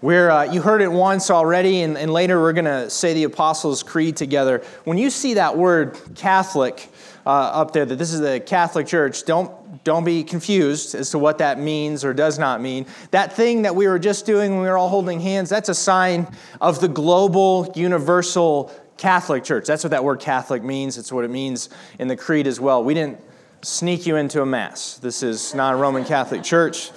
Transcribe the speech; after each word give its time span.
Uh, 0.00 0.48
you 0.52 0.60
heard 0.60 0.80
it 0.80 0.92
once 0.92 1.28
already, 1.28 1.82
and, 1.82 1.98
and 1.98 2.12
later 2.12 2.40
we're 2.40 2.52
going 2.52 2.64
to 2.64 2.88
say 2.88 3.14
the 3.14 3.24
Apostles' 3.24 3.82
Creed 3.82 4.16
together. 4.16 4.62
When 4.84 4.96
you 4.96 5.10
see 5.10 5.34
that 5.34 5.56
word 5.56 5.98
Catholic 6.14 6.88
uh, 7.26 7.30
up 7.30 7.72
there, 7.72 7.84
that 7.84 7.96
this 7.96 8.12
is 8.12 8.20
the 8.20 8.38
Catholic 8.38 8.86
Church, 8.86 9.24
don't, 9.24 9.82
don't 9.82 10.04
be 10.04 10.22
confused 10.22 10.94
as 10.94 11.10
to 11.10 11.18
what 11.18 11.38
that 11.38 11.58
means 11.58 12.04
or 12.04 12.14
does 12.14 12.38
not 12.38 12.60
mean. 12.60 12.86
That 13.10 13.32
thing 13.32 13.62
that 13.62 13.74
we 13.74 13.88
were 13.88 13.98
just 13.98 14.24
doing 14.24 14.52
when 14.52 14.62
we 14.62 14.68
were 14.68 14.78
all 14.78 14.88
holding 14.88 15.20
hands, 15.20 15.50
that's 15.50 15.68
a 15.68 15.74
sign 15.74 16.28
of 16.60 16.80
the 16.80 16.88
global, 16.88 17.72
universal 17.74 18.72
Catholic 18.98 19.42
Church. 19.42 19.66
That's 19.66 19.82
what 19.82 19.90
that 19.90 20.04
word 20.04 20.20
Catholic 20.20 20.62
means. 20.62 20.96
It's 20.96 21.10
what 21.10 21.24
it 21.24 21.30
means 21.30 21.70
in 21.98 22.06
the 22.06 22.16
Creed 22.16 22.46
as 22.46 22.60
well. 22.60 22.84
We 22.84 22.94
didn't 22.94 23.20
sneak 23.62 24.06
you 24.06 24.14
into 24.14 24.42
a 24.42 24.46
Mass. 24.46 24.98
This 24.98 25.24
is 25.24 25.56
not 25.56 25.74
a 25.74 25.76
Roman 25.76 26.04
Catholic 26.04 26.44
Church, 26.44 26.92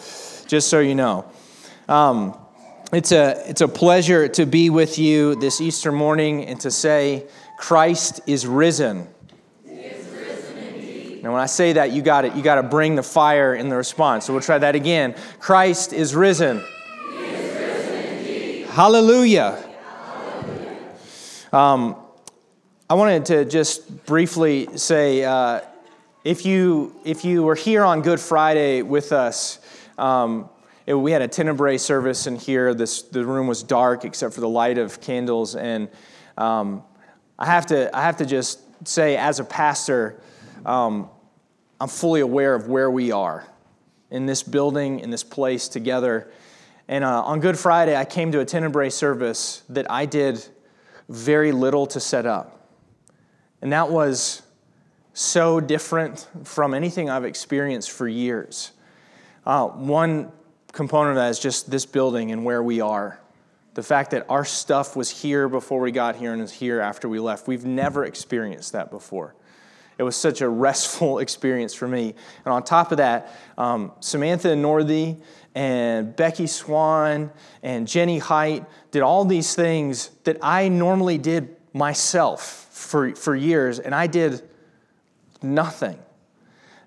just 0.46 0.70
so 0.70 0.80
you 0.80 0.94
know. 0.94 1.26
Um, 1.90 2.38
it's 2.94 3.14
a, 3.14 3.42
it's 3.50 3.62
a 3.62 3.68
pleasure 3.70 4.28
to 4.28 4.46
be 4.46 4.70
with 4.70 5.00
you 5.00 5.36
this 5.36 5.62
Easter 5.62 5.94
morning 5.94 6.46
and 6.46 6.60
to 6.60 6.70
say, 6.70 7.26
Christ 7.58 8.20
is 8.28 8.46
risen. 8.46 9.08
now, 9.64 11.32
when 11.32 11.42
I 11.42 11.46
say 11.46 11.74
that, 11.74 11.92
you 11.92 12.02
got 12.02 12.26
it. 12.26 12.36
You 12.36 12.42
got 12.42 12.56
to 12.56 12.64
bring 12.64 12.96
the 12.96 13.04
fire 13.04 13.56
in 13.56 13.70
the 13.70 13.78
response. 13.78 14.26
So 14.26 14.34
we'll 14.34 14.42
try 14.42 14.58
that 14.58 14.76
again. 14.76 15.16
Christ 15.40 15.94
is 15.94 16.14
risen. 16.16 16.58
Is 16.58 16.66
risen 17.56 18.68
Hallelujah. 18.68 19.64
Hallelujah. 19.86 20.80
Um, 21.54 21.96
I 22.90 22.96
wanted 22.96 23.26
to 23.28 23.46
just 23.46 24.06
briefly 24.06 24.68
say, 24.78 25.24
uh, 25.24 25.62
if 26.26 26.46
you 26.46 26.94
if 27.06 27.24
you 27.24 27.44
were 27.44 27.56
here 27.56 27.84
on 27.84 28.02
Good 28.02 28.20
Friday 28.20 28.82
with 28.82 29.12
us. 29.12 29.60
Um, 29.98 30.50
it, 30.86 30.94
we 30.94 31.12
had 31.12 31.22
a 31.22 31.28
tenebrae 31.28 31.78
service 31.78 32.28
in 32.28 32.36
here. 32.36 32.74
This, 32.74 33.04
the 33.04 33.26
room 33.26 33.48
was 33.48 33.64
dark 33.64 34.06
except 34.06 34.34
for 34.34 34.42
the 34.42 34.50
light 34.50 34.78
of 34.78 35.00
candles. 35.02 35.56
And 35.56 35.90
um, 36.38 36.84
I, 37.38 37.46
have 37.46 37.68
to, 37.68 37.96
I 37.96 38.02
have 38.02 38.18
to 38.18 38.26
just 38.26 38.60
say, 38.88 39.18
as 39.18 39.40
a 39.40 39.44
pastor, 39.44 40.20
um, 40.66 41.10
I'm 41.80 41.88
fully 41.88 42.22
aware 42.22 42.56
of 42.56 42.68
where 42.68 42.90
we 42.90 43.12
are 43.12 43.46
in 44.10 44.26
this 44.26 44.44
building, 44.44 45.00
in 45.00 45.10
this 45.10 45.24
place 45.24 45.68
together. 45.68 46.32
And 46.88 47.04
uh, 47.04 47.24
on 47.24 47.40
Good 47.40 47.58
Friday, 47.58 47.96
I 47.96 48.06
came 48.06 48.32
to 48.34 48.40
a 48.40 48.46
tenebrae 48.46 48.90
service 48.90 49.64
that 49.70 49.90
I 49.90 50.06
did 50.06 50.46
very 51.08 51.52
little 51.52 51.86
to 51.88 52.00
set 52.00 52.26
up. 52.26 52.68
And 53.62 53.72
that 53.72 53.90
was 53.90 54.42
so 55.14 55.60
different 55.60 56.28
from 56.44 56.74
anything 56.74 57.10
I've 57.10 57.26
experienced 57.26 57.92
for 57.92 58.08
years. 58.08 58.72
Uh, 59.46 59.68
one 59.68 60.32
component 60.72 61.12
of 61.12 61.16
that 61.18 61.30
is 61.30 61.40
just 61.40 61.70
this 61.70 61.86
building 61.86 62.32
and 62.32 62.46
where 62.46 62.64
we 62.64 62.82
are. 62.82 63.20
The 63.74 63.84
fact 63.84 64.12
that 64.12 64.26
our 64.30 64.44
stuff 64.44 64.96
was 64.96 65.10
here 65.10 65.48
before 65.48 65.80
we 65.80 65.92
got 65.92 66.16
here 66.16 66.34
and 66.34 66.42
is 66.42 66.52
here 66.52 66.82
after 66.82 67.08
we 67.08 67.20
left. 67.20 67.48
We've 67.48 67.66
never 67.66 68.06
experienced 68.06 68.74
that 68.74 68.92
before. 68.92 69.34
It 69.98 70.04
was 70.04 70.16
such 70.16 70.42
a 70.42 70.50
restful 70.50 71.20
experience 71.26 71.74
for 71.74 71.88
me. 71.88 72.16
And 72.46 72.54
on 72.54 72.64
top 72.64 72.92
of 72.92 72.98
that, 72.98 73.34
um, 73.58 73.92
Samantha 74.00 74.50
Northey 74.50 75.18
and 75.56 76.16
Becky 76.16 76.48
Swan 76.48 77.32
and 77.62 77.88
Jenny 77.88 78.18
Height 78.18 78.66
did 78.92 79.02
all 79.02 79.26
these 79.26 79.56
things 79.56 80.10
that 80.24 80.38
I 80.42 80.70
normally 80.70 81.18
did 81.18 81.56
myself 81.74 82.68
for, 82.72 83.16
for 83.16 83.36
years, 83.36 83.80
and 83.80 83.94
I 83.94 84.08
did 84.08 84.42
nothing. 85.42 86.00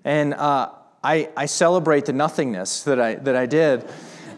And 0.03 0.33
uh, 0.33 0.69
I, 1.05 1.29
I 1.37 1.45
celebrate 1.45 2.05
the 2.05 2.13
nothingness 2.13 2.81
that 2.83 2.99
I, 2.99 3.13
that 3.15 3.35
I 3.35 3.45
did, 3.45 3.87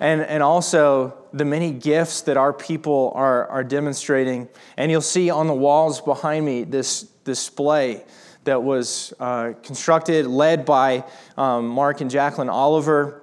and, 0.02 0.22
and 0.22 0.44
also 0.44 1.18
the 1.32 1.46
many 1.46 1.72
gifts 1.72 2.22
that 2.24 2.36
our 2.36 2.52
people 2.52 3.14
are, 3.16 3.48
are 3.48 3.64
demonstrating. 3.64 4.50
And 4.76 4.92
you'll 4.92 5.00
see 5.00 5.30
on 5.30 5.48
the 5.48 5.54
walls 5.54 6.02
behind 6.02 6.46
me 6.46 6.66
this 6.66 7.04
display 7.24 8.04
that 8.44 8.62
was 8.62 9.14
uh, 9.18 9.54
constructed, 9.64 10.28
led 10.28 10.66
by 10.66 11.06
um, 11.38 11.70
Mark 11.70 12.02
and 12.02 12.12
Jacqueline 12.12 12.50
Oliver. 12.50 13.22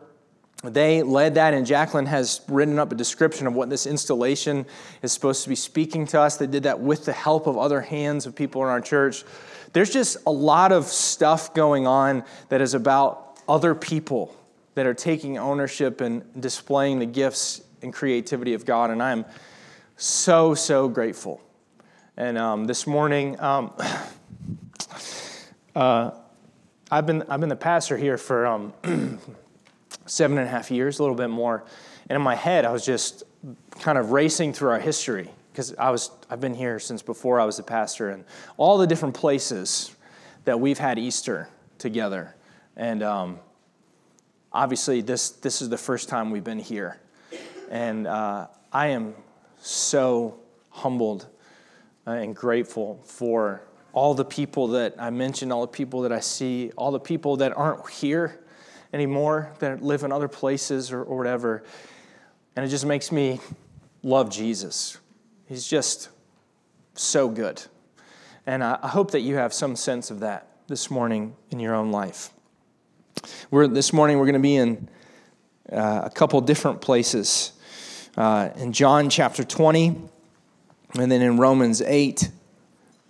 They 0.63 1.03
led 1.03 1.35
that, 1.35 1.53
and 1.53 1.67
Jacqueline 1.67 2.07
has 2.07 2.41
written 2.49 2.79
up 2.79 2.93
a 2.93 2.95
description 2.95 3.47
of 3.47 3.53
what 3.53 3.69
this 3.69 3.87
installation 3.87 4.65
is 5.03 5.13
supposed 5.13 5.43
to 5.43 5.51
be 5.51 5.55
speaking 5.55 6.07
to 6.07 6.21
us. 6.21 6.39
They 6.39 6.47
did 6.47 6.63
that 6.63 6.81
with 6.81 7.05
the 7.05 7.13
help 7.13 7.47
of 7.47 7.59
other 7.59 7.83
hands 7.83 8.25
of 8.25 8.35
people 8.35 8.63
in 8.63 8.69
our 8.69 8.81
church. 8.81 9.23
There's 9.75 9.91
just 9.91 10.17
a 10.27 10.33
lot 10.33 10.73
of 10.73 10.87
stuff 10.87 11.53
going 11.53 11.87
on 11.87 12.25
that 12.49 12.63
is 12.63 12.73
about 12.73 13.24
other 13.49 13.75
people 13.75 14.35
that 14.75 14.87
are 14.87 14.95
taking 14.95 15.39
ownership 15.39 16.01
and 16.01 16.25
displaying 16.41 16.99
the 16.99 17.07
gifts 17.07 17.63
and 17.83 17.93
creativity 17.93 18.55
of 18.55 18.65
God. 18.65 18.91
And 18.91 19.03
I'm 19.03 19.25
so, 19.97 20.55
so 20.55 20.89
grateful. 20.89 21.41
And 22.17 22.39
um, 22.39 22.65
this 22.65 22.87
morning, 22.87 23.39
um, 23.41 23.73
uh, 25.77 26.11
I've, 26.91 27.07
been, 27.07 27.23
I've 27.29 27.41
been 27.41 27.49
the 27.49 27.57
pastor 27.57 27.97
here 27.97 28.19
for 28.19 28.47
um, 28.47 28.73
seven 30.07 30.39
and 30.39 30.47
a 30.47 30.51
half 30.51 30.71
years, 30.71 30.99
a 30.99 31.03
little 31.03 31.17
bit 31.17 31.31
more. 31.31 31.65
And 32.09 32.17
in 32.17 32.23
my 32.23 32.35
head, 32.35 32.65
I 32.65 32.73
was 32.73 32.85
just 32.85 33.25
kind 33.81 33.99
of 33.99 34.13
racing 34.13 34.53
through 34.53 34.71
our 34.71 34.81
history 34.81 35.31
because 35.53 35.75
I 35.77 35.91
was, 35.91 36.11
I've 36.29 36.41
been 36.41 36.55
here 36.55 36.79
since 36.79 37.03
before 37.03 37.41
I 37.41 37.45
was 37.45 37.59
a 37.59 37.63
pastor 37.63 38.11
and 38.11 38.25
all 38.57 38.79
the 38.79 38.87
different 38.87 39.15
places 39.15 39.95
that 40.45 40.59
we've 40.59 40.79
had 40.79 40.99
Easter 40.99 41.49
together. 41.79 42.35
And 42.77 43.03
um, 43.03 43.39
obviously, 44.53 45.01
this, 45.01 45.31
this 45.31 45.63
is 45.63 45.69
the 45.69 45.79
first 45.79 46.09
time 46.09 46.31
we've 46.31 46.45
been 46.45 46.59
here. 46.59 47.01
And 47.71 48.07
uh, 48.07 48.49
I 48.73 48.89
am 48.89 49.15
so 49.59 50.39
humbled 50.71 51.27
uh, 52.07 52.13
and 52.13 52.35
grateful 52.35 53.01
for 53.05 53.63
all 53.93 54.15
the 54.15 54.25
people 54.25 54.69
that 54.69 54.95
I 54.99 55.11
mentioned, 55.11 55.53
all 55.53 55.63
the 55.63 55.69
people 55.69 56.03
that 56.03 56.13
I 56.13 56.21
see, 56.21 56.73
all 56.77 56.91
the 56.91 57.01
people 57.01 57.37
that 57.39 57.57
aren't 57.57 57.89
here 57.89 58.41
anymore, 58.93 59.53
that 59.61 59.83
live 59.83 60.03
in 60.03 60.13
other 60.13 60.29
places 60.29 60.93
or, 60.93 61.03
or 61.03 61.17
whatever. 61.17 61.63
And 62.57 62.65
it 62.65 62.69
just 62.69 62.85
makes 62.85 63.13
me 63.13 63.41
love 64.03 64.31
Jesus. 64.31 64.99
He's 65.47 65.67
just 65.67 66.09
so 66.95 67.29
good. 67.29 67.63
And 68.47 68.63
I, 68.63 68.79
I 68.83 68.89
hope 68.89 69.13
that 69.13 69.21
you 69.21 69.37
have 69.37 69.55
some 69.55 69.77
sense 69.77 70.11
of 70.11 70.21
that 70.21 70.49
this 70.67 70.91
morning 70.91 71.37
in 71.51 71.61
your 71.61 71.75
own 71.75 71.93
life. 71.93 72.31
We're, 73.51 73.67
this 73.67 73.93
morning 73.93 74.19
we're 74.19 74.27
going 74.27 74.35
to 74.35 74.41
be 74.41 74.57
in 74.57 74.89
uh, 75.73 76.03
a 76.05 76.11
couple 76.11 76.41
different 76.41 76.81
places. 76.81 77.53
Uh, 78.17 78.51
in 78.57 78.73
John 78.73 79.11
chapter 79.11 79.43
20, 79.43 79.97
and 80.99 81.11
then 81.11 81.21
in 81.21 81.37
Romans 81.37 81.83
8. 81.83 82.31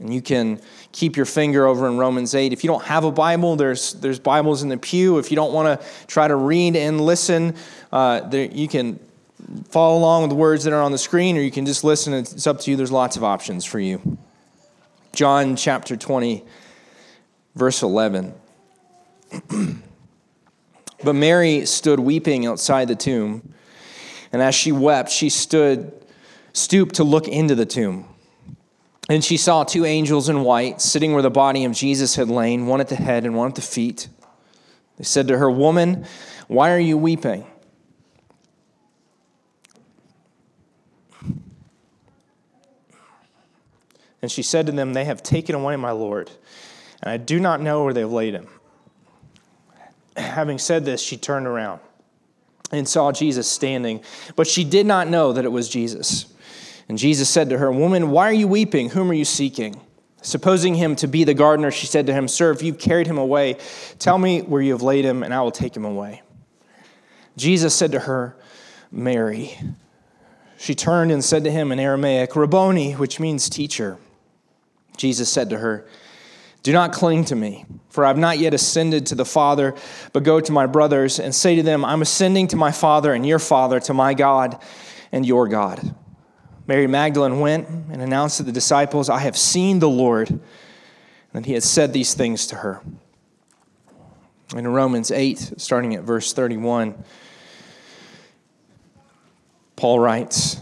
And 0.01 0.13
you 0.13 0.23
can 0.23 0.61
keep 0.93 1.17
your 1.17 1.27
finger 1.27 1.67
over 1.67 1.87
in 1.87 1.99
Romans 1.99 2.35
8. 2.35 2.53
If 2.53 2.65
you 2.65 2.69
don't 2.69 2.85
have 2.85 3.05
a 3.05 3.13
Bible, 3.13 3.57
there's, 3.57 3.93
there's 3.95 4.19
Bibles 4.19 4.63
in 4.63 4.69
the 4.69 4.77
pew. 4.77 5.19
If 5.19 5.31
you 5.31 5.37
don't 5.37 5.53
want 5.53 5.81
to 5.81 5.87
try 6.07 6.27
to 6.27 6.37
read 6.37 6.75
and 6.75 7.01
listen, 7.01 7.55
uh, 7.93 8.21
there, 8.21 8.47
you 8.47 8.67
can 8.67 8.99
follow 9.69 9.99
along 9.99 10.23
with 10.23 10.31
the 10.31 10.37
words 10.37 10.65
that 10.65 10.73
are 10.73 10.83
on 10.83 10.91
the 10.91 10.99
screen, 10.99 11.37
or 11.37 11.41
you 11.41 11.51
can 11.51 11.67
just 11.67 11.85
listen. 11.85 12.15
It's 12.15 12.47
up 12.47 12.61
to 12.61 12.71
you. 12.71 12.77
There's 12.77 12.93
lots 12.93 13.17
of 13.17 13.25
options 13.25 13.65
for 13.65 13.79
you. 13.79 14.19
John 15.13 15.55
chapter 15.55 15.97
20, 15.97 16.43
verse 17.55 17.83
11. 17.83 18.35
But 21.05 21.15
Mary 21.15 21.67
stood 21.67 22.01
weeping 22.01 22.47
outside 22.47 22.89
the 22.89 22.97
tomb. 22.97 23.55
And 24.33 24.41
as 24.41 24.55
she 24.55 24.73
wept, 24.73 25.11
she 25.11 25.29
stood, 25.29 25.93
stooped 26.53 26.97
to 26.97 27.05
look 27.05 27.29
into 27.29 27.55
the 27.55 27.67
tomb. 27.67 28.09
And 29.09 29.23
she 29.23 29.37
saw 29.37 29.65
two 29.65 29.85
angels 29.85 30.29
in 30.29 30.43
white 30.43 30.81
sitting 30.81 31.13
where 31.13 31.23
the 31.23 31.31
body 31.31 31.65
of 31.65 31.73
Jesus 31.73 32.17
had 32.17 32.29
lain, 32.29 32.67
one 32.67 32.81
at 32.81 32.89
the 32.89 32.97
head 32.97 33.25
and 33.25 33.37
one 33.37 33.49
at 33.49 33.55
the 33.55 33.63
feet. 33.63 34.09
They 34.97 35.05
said 35.05 35.29
to 35.29 35.39
her, 35.39 35.51
Woman, 35.51 36.07
why 36.49 36.73
are 36.73 36.79
you 36.79 36.97
weeping? 36.97 37.47
And 44.23 44.33
she 44.33 44.43
said 44.43 44.65
to 44.67 44.73
them, 44.73 44.95
They 44.95 45.05
have 45.05 45.23
taken 45.23 45.55
away 45.55 45.77
my 45.77 45.91
Lord, 45.91 46.31
and 47.03 47.11
I 47.11 47.19
do 47.19 47.39
not 47.39 47.61
know 47.61 47.85
where 47.85 47.93
they 47.93 48.01
have 48.01 48.13
laid 48.13 48.33
him. 48.33 48.49
Having 50.17 50.59
said 50.59 50.85
this, 50.85 51.01
she 51.01 51.17
turned 51.17 51.47
around 51.47 51.81
and 52.71 52.89
saw 52.89 53.13
Jesus 53.13 53.49
standing, 53.49 54.03
but 54.37 54.47
she 54.47 54.65
did 54.65 54.87
not 54.87 55.09
know 55.09 55.33
that 55.33 55.45
it 55.45 55.53
was 55.53 55.69
Jesus. 55.69 56.27
And 56.89 56.99
Jesus 56.99 57.29
said 57.29 57.51
to 57.51 57.59
her, 57.59 57.73
Woman, 57.73 58.11
why 58.11 58.29
are 58.29 58.33
you 58.33 58.49
weeping? 58.49 58.91
Whom 58.91 59.11
are 59.11 59.15
you 59.15 59.25
seeking? 59.25 59.81
Supposing 60.23 60.75
him 60.75 60.97
to 60.97 61.07
be 61.07 61.25
the 61.25 61.35
gardener, 61.35 61.71
she 61.71 61.87
said 61.87 62.07
to 62.07 62.13
him, 62.15 62.29
Sir, 62.29 62.51
if 62.51 62.63
you've 62.63 62.79
carried 62.79 63.07
him 63.07 63.19
away, 63.19 63.59
tell 63.99 64.19
me 64.19 64.41
where 64.41 64.63
you 64.63 64.73
have 64.73 64.83
laid 64.83 65.05
him, 65.05 65.23
and 65.23 65.35
I 65.35 65.43
will 65.43 65.51
take 65.51 65.77
him 65.77 65.85
away. 65.85 66.23
Jesus 67.37 67.75
said 67.75 67.93
to 67.93 68.01
her, 68.01 68.37
Mary. 68.91 69.59
She 70.57 70.75
turned 70.75 71.11
and 71.11 71.23
said 71.23 71.45
to 71.45 71.51
him 71.51 71.73
in 71.73 71.81
Aramaic, 71.81 72.37
Rabboni, 72.37 72.93
which 72.93 73.21
means 73.21 73.51
teacher. 73.51 73.99
Jesus 74.97 75.31
said 75.31 75.51
to 75.51 75.59
her, 75.59 75.87
do 76.65 76.73
not 76.73 76.93
cling 76.93 77.27
to 77.27 77.37
me, 77.37 77.67
for 77.91 78.07
I 78.07 78.09
have 78.09 78.17
not 78.17 78.39
yet 78.39 78.55
ascended 78.55 79.05
to 79.07 79.15
the 79.15 79.27
Father, 79.27 79.75
but 80.15 80.23
go 80.23 80.41
to 80.41 80.51
my 80.51 80.65
brothers 80.65 81.21
and 81.21 81.35
say 81.35 81.57
to 81.57 81.63
them, 81.63 81.85
I'm 81.85 82.01
ascending 82.01 82.49
to 82.49 82.57
my 82.57 82.73
Father 82.73 83.13
and 83.13 83.25
your 83.25 83.39
Father, 83.39 83.81
to 83.81 83.93
my 83.93 84.15
God 84.15 84.59
and 85.13 85.27
your 85.27 85.47
God. 85.47 85.95
Mary 86.67 86.87
Magdalene 86.87 87.39
went 87.39 87.69
and 87.69 88.01
announced 88.01 88.39
to 88.39 88.43
the 88.45 88.51
disciples, 88.51 89.11
I 89.11 89.19
have 89.19 89.37
seen 89.37 89.79
the 89.79 89.91
Lord, 89.91 90.41
and 91.35 91.45
he 91.45 91.53
had 91.53 91.63
said 91.63 91.93
these 91.93 92.15
things 92.15 92.47
to 92.47 92.57
her. 92.57 92.81
In 94.57 94.67
Romans 94.67 95.11
8, 95.11 95.55
starting 95.59 95.95
at 95.95 96.03
verse 96.03 96.33
31, 96.33 96.95
Paul 99.77 100.01
writes, 100.01 100.57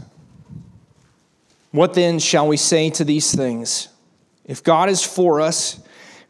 What 1.70 1.94
then 1.94 2.18
shall 2.18 2.48
we 2.48 2.56
say 2.56 2.90
to 2.90 3.04
these 3.04 3.32
things? 3.32 3.88
If 4.44 4.64
God 4.64 4.88
is 4.88 5.04
for 5.04 5.40
us, 5.40 5.78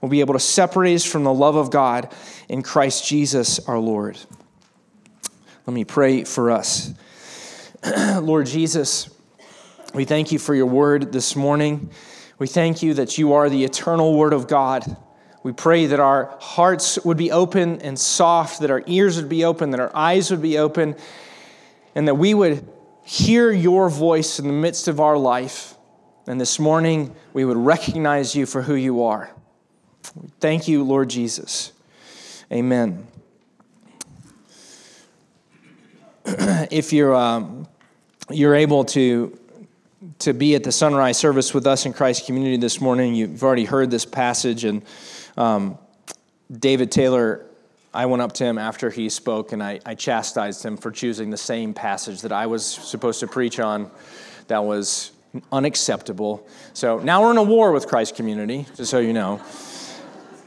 will 0.00 0.08
be 0.08 0.20
able 0.20 0.34
to 0.34 0.40
separate 0.40 0.94
us 0.94 1.04
from 1.04 1.24
the 1.24 1.32
love 1.32 1.56
of 1.56 1.70
God 1.70 2.12
in 2.48 2.62
Christ 2.62 3.06
Jesus 3.06 3.58
our 3.68 3.78
Lord. 3.78 4.18
Let 5.66 5.74
me 5.74 5.84
pray 5.84 6.24
for 6.24 6.50
us. 6.50 6.94
Lord 8.20 8.46
Jesus, 8.46 9.10
we 9.94 10.04
thank 10.04 10.32
you 10.32 10.38
for 10.38 10.54
your 10.54 10.66
word 10.66 11.12
this 11.12 11.36
morning. 11.36 11.90
We 12.38 12.46
thank 12.46 12.82
you 12.82 12.94
that 12.94 13.18
you 13.18 13.32
are 13.34 13.50
the 13.50 13.64
eternal 13.64 14.16
word 14.16 14.32
of 14.32 14.48
God. 14.48 14.96
We 15.42 15.52
pray 15.52 15.86
that 15.86 16.00
our 16.00 16.36
hearts 16.40 16.98
would 17.04 17.16
be 17.16 17.30
open 17.30 17.80
and 17.82 17.98
soft, 17.98 18.60
that 18.60 18.70
our 18.70 18.82
ears 18.86 19.16
would 19.16 19.28
be 19.28 19.44
open, 19.44 19.70
that 19.70 19.80
our 19.80 19.94
eyes 19.94 20.30
would 20.30 20.42
be 20.42 20.58
open, 20.58 20.96
and 21.94 22.06
that 22.08 22.14
we 22.14 22.34
would 22.34 22.66
hear 23.04 23.50
your 23.50 23.88
voice 23.88 24.38
in 24.38 24.46
the 24.46 24.52
midst 24.52 24.88
of 24.88 25.00
our 25.00 25.16
life. 25.16 25.74
And 26.26 26.40
this 26.40 26.58
morning, 26.58 27.14
we 27.32 27.44
would 27.44 27.56
recognize 27.56 28.34
you 28.34 28.44
for 28.46 28.62
who 28.62 28.74
you 28.74 29.04
are. 29.04 29.30
Thank 30.40 30.68
you, 30.68 30.84
Lord 30.84 31.10
Jesus. 31.10 31.72
Amen. 32.52 33.06
if 36.24 36.92
you're, 36.92 37.14
um, 37.14 37.66
you're 38.30 38.54
able 38.54 38.84
to, 38.86 39.38
to 40.20 40.32
be 40.32 40.54
at 40.54 40.64
the 40.64 40.72
sunrise 40.72 41.18
service 41.18 41.52
with 41.52 41.66
us 41.66 41.86
in 41.86 41.92
Christ 41.92 42.26
Community 42.26 42.56
this 42.56 42.80
morning, 42.80 43.14
you've 43.14 43.42
already 43.42 43.64
heard 43.64 43.90
this 43.90 44.04
passage, 44.04 44.64
and 44.64 44.82
um, 45.36 45.78
David 46.50 46.90
Taylor, 46.90 47.44
I 47.92 48.06
went 48.06 48.22
up 48.22 48.32
to 48.34 48.44
him 48.44 48.58
after 48.58 48.90
he 48.90 49.08
spoke 49.08 49.52
and 49.52 49.62
I, 49.62 49.80
I 49.84 49.94
chastised 49.94 50.64
him 50.64 50.76
for 50.76 50.90
choosing 50.90 51.30
the 51.30 51.36
same 51.36 51.74
passage 51.74 52.22
that 52.22 52.32
I 52.32 52.46
was 52.46 52.64
supposed 52.64 53.20
to 53.20 53.26
preach 53.26 53.58
on 53.60 53.90
that 54.48 54.64
was 54.64 55.12
unacceptable. 55.52 56.46
So 56.72 56.98
now 56.98 57.22
we're 57.22 57.32
in 57.32 57.36
a 57.36 57.42
war 57.42 57.72
with 57.72 57.86
Christ 57.86 58.16
community, 58.16 58.66
just 58.76 58.90
so 58.90 58.98
you 58.98 59.12
know. 59.12 59.40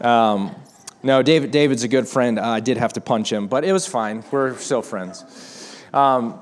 Um, 0.02 0.56
no, 1.04 1.22
David, 1.22 1.52
David's 1.52 1.84
a 1.84 1.88
good 1.88 2.08
friend. 2.08 2.40
Uh, 2.40 2.48
I 2.48 2.60
did 2.60 2.78
have 2.78 2.94
to 2.94 3.02
punch 3.02 3.32
him, 3.32 3.48
but 3.48 3.64
it 3.64 3.72
was 3.72 3.88
fine. 3.88 4.24
We're 4.32 4.58
still 4.58 4.82
friends. 4.82 5.78
Um, 5.94 6.40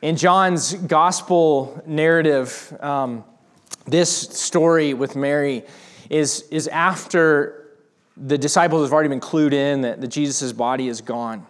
in 0.00 0.16
John's 0.16 0.74
gospel 0.74 1.82
narrative, 1.86 2.76
um, 2.80 3.24
this 3.86 4.10
story 4.10 4.94
with 4.94 5.14
Mary 5.16 5.64
is, 6.08 6.42
is 6.50 6.68
after 6.68 7.68
the 8.16 8.38
disciples 8.38 8.86
have 8.86 8.92
already 8.92 9.08
been 9.08 9.20
clued 9.20 9.52
in 9.52 9.82
that, 9.82 10.00
that 10.00 10.08
Jesus' 10.08 10.52
body 10.52 10.88
is 10.88 11.00
gone. 11.00 11.46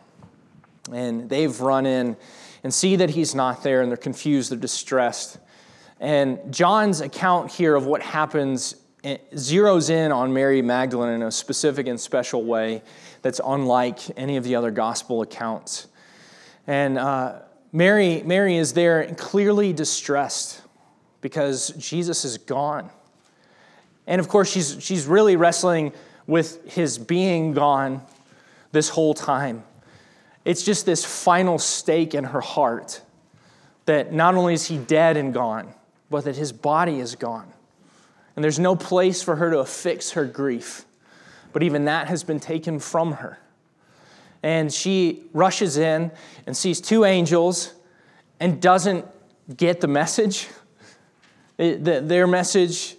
And 0.92 1.28
they've 1.28 1.60
run 1.60 1.86
in 1.86 2.16
and 2.64 2.74
see 2.74 2.96
that 2.96 3.10
he's 3.10 3.34
not 3.34 3.62
there, 3.62 3.82
and 3.82 3.90
they're 3.90 3.96
confused, 3.96 4.50
they're 4.50 4.58
distressed. 4.58 5.38
And 6.00 6.38
John's 6.52 7.00
account 7.00 7.52
here 7.52 7.74
of 7.76 7.86
what 7.86 8.02
happens 8.02 8.76
zeroes 9.34 9.90
in 9.90 10.12
on 10.12 10.32
Mary 10.32 10.62
Magdalene 10.62 11.14
in 11.14 11.22
a 11.22 11.30
specific 11.30 11.86
and 11.86 12.00
special 12.00 12.44
way 12.44 12.82
that's 13.22 13.40
unlike 13.44 13.98
any 14.18 14.36
of 14.36 14.44
the 14.44 14.56
other 14.56 14.70
gospel 14.70 15.22
accounts. 15.22 15.86
And 16.66 16.98
uh, 16.98 17.40
Mary, 17.72 18.22
Mary 18.24 18.56
is 18.56 18.72
there 18.72 19.14
clearly 19.14 19.72
distressed 19.72 20.62
because 21.20 21.70
Jesus 21.70 22.24
is 22.24 22.38
gone. 22.38 22.90
And 24.06 24.20
of 24.20 24.28
course, 24.28 24.50
she's, 24.50 24.76
she's 24.80 25.06
really 25.06 25.36
wrestling 25.36 25.92
with 26.26 26.72
his 26.72 26.98
being 26.98 27.52
gone 27.52 28.02
this 28.72 28.88
whole 28.88 29.14
time. 29.14 29.64
It's 30.44 30.62
just 30.62 30.86
this 30.86 31.04
final 31.04 31.58
stake 31.58 32.14
in 32.14 32.24
her 32.24 32.40
heart 32.40 33.02
that 33.86 34.12
not 34.12 34.34
only 34.34 34.54
is 34.54 34.66
he 34.66 34.78
dead 34.78 35.16
and 35.16 35.32
gone, 35.32 35.72
but 36.10 36.24
that 36.24 36.36
his 36.36 36.52
body 36.52 37.00
is 37.00 37.14
gone. 37.14 37.52
And 38.36 38.44
there's 38.44 38.58
no 38.58 38.76
place 38.76 39.22
for 39.22 39.36
her 39.36 39.50
to 39.50 39.58
affix 39.58 40.12
her 40.12 40.24
grief. 40.24 40.84
But 41.52 41.62
even 41.62 41.86
that 41.86 42.06
has 42.08 42.22
been 42.22 42.38
taken 42.38 42.78
from 42.78 43.12
her. 43.12 43.38
And 44.42 44.72
she 44.72 45.24
rushes 45.32 45.78
in 45.78 46.12
and 46.46 46.56
sees 46.56 46.80
two 46.80 47.04
angels 47.04 47.72
and 48.38 48.60
doesn't 48.60 49.06
get 49.56 49.80
the 49.80 49.88
message. 49.88 50.48
Their 51.56 52.26
message, 52.26 52.96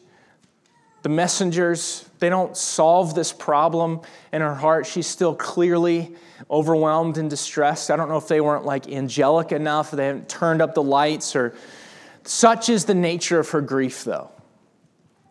the 1.03 1.09
messengers, 1.09 2.09
they 2.17 2.29
don't 2.29 2.57
solve 2.57 3.13
this 3.13 3.31
problem 3.31 4.01
in 4.33 4.41
her 4.41 4.55
heart. 4.55 4.87
She's 4.87 5.05
still 5.05 5.35
clearly 5.35 6.15
overwhelmed 6.49 7.19
and 7.19 7.29
distressed. 7.29 7.91
I 7.91 7.95
don't 7.95 8.09
know 8.09 8.17
if 8.17 8.27
they 8.27 8.41
weren't 8.41 8.65
like 8.65 8.89
angelic 8.89 9.51
enough, 9.51 9.91
they 9.91 10.07
haven't 10.07 10.27
turned 10.27 10.61
up 10.63 10.73
the 10.73 10.81
lights, 10.81 11.35
or 11.35 11.53
such 12.23 12.69
is 12.69 12.85
the 12.85 12.95
nature 12.95 13.39
of 13.39 13.49
her 13.51 13.61
grief, 13.61 14.03
though. 14.03 14.31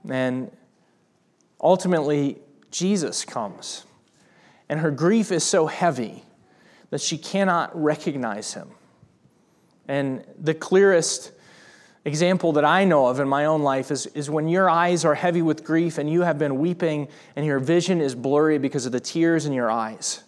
And 0.08 0.50
ultimately, 1.60 2.38
Jesus 2.70 3.25
comes. 3.25 3.84
And 4.68 4.80
her 4.80 4.90
grief 4.90 5.30
is 5.32 5.44
so 5.44 5.66
heavy 5.66 6.25
that 6.90 7.00
she 7.00 7.18
cannot 7.18 7.80
recognize 7.80 8.54
him. 8.54 8.70
And 9.88 10.25
the 10.38 10.54
clearest 10.54 11.32
example 12.04 12.52
that 12.52 12.64
I 12.64 12.84
know 12.84 13.06
of 13.06 13.20
in 13.20 13.28
my 13.28 13.46
own 13.46 13.62
life 13.62 13.90
is, 13.90 14.06
is 14.06 14.30
when 14.30 14.48
your 14.48 14.70
eyes 14.70 15.04
are 15.04 15.14
heavy 15.14 15.42
with 15.42 15.64
grief 15.64 15.98
and 15.98 16.10
you 16.10 16.22
have 16.22 16.38
been 16.38 16.58
weeping 16.58 17.08
and 17.34 17.44
your 17.44 17.58
vision 17.58 18.00
is 18.00 18.14
blurry 18.14 18.58
because 18.58 18.86
of 18.86 18.92
the 18.92 19.00
tears 19.00 19.46
in 19.46 19.52
your 19.52 19.70
eyes. 19.70 20.22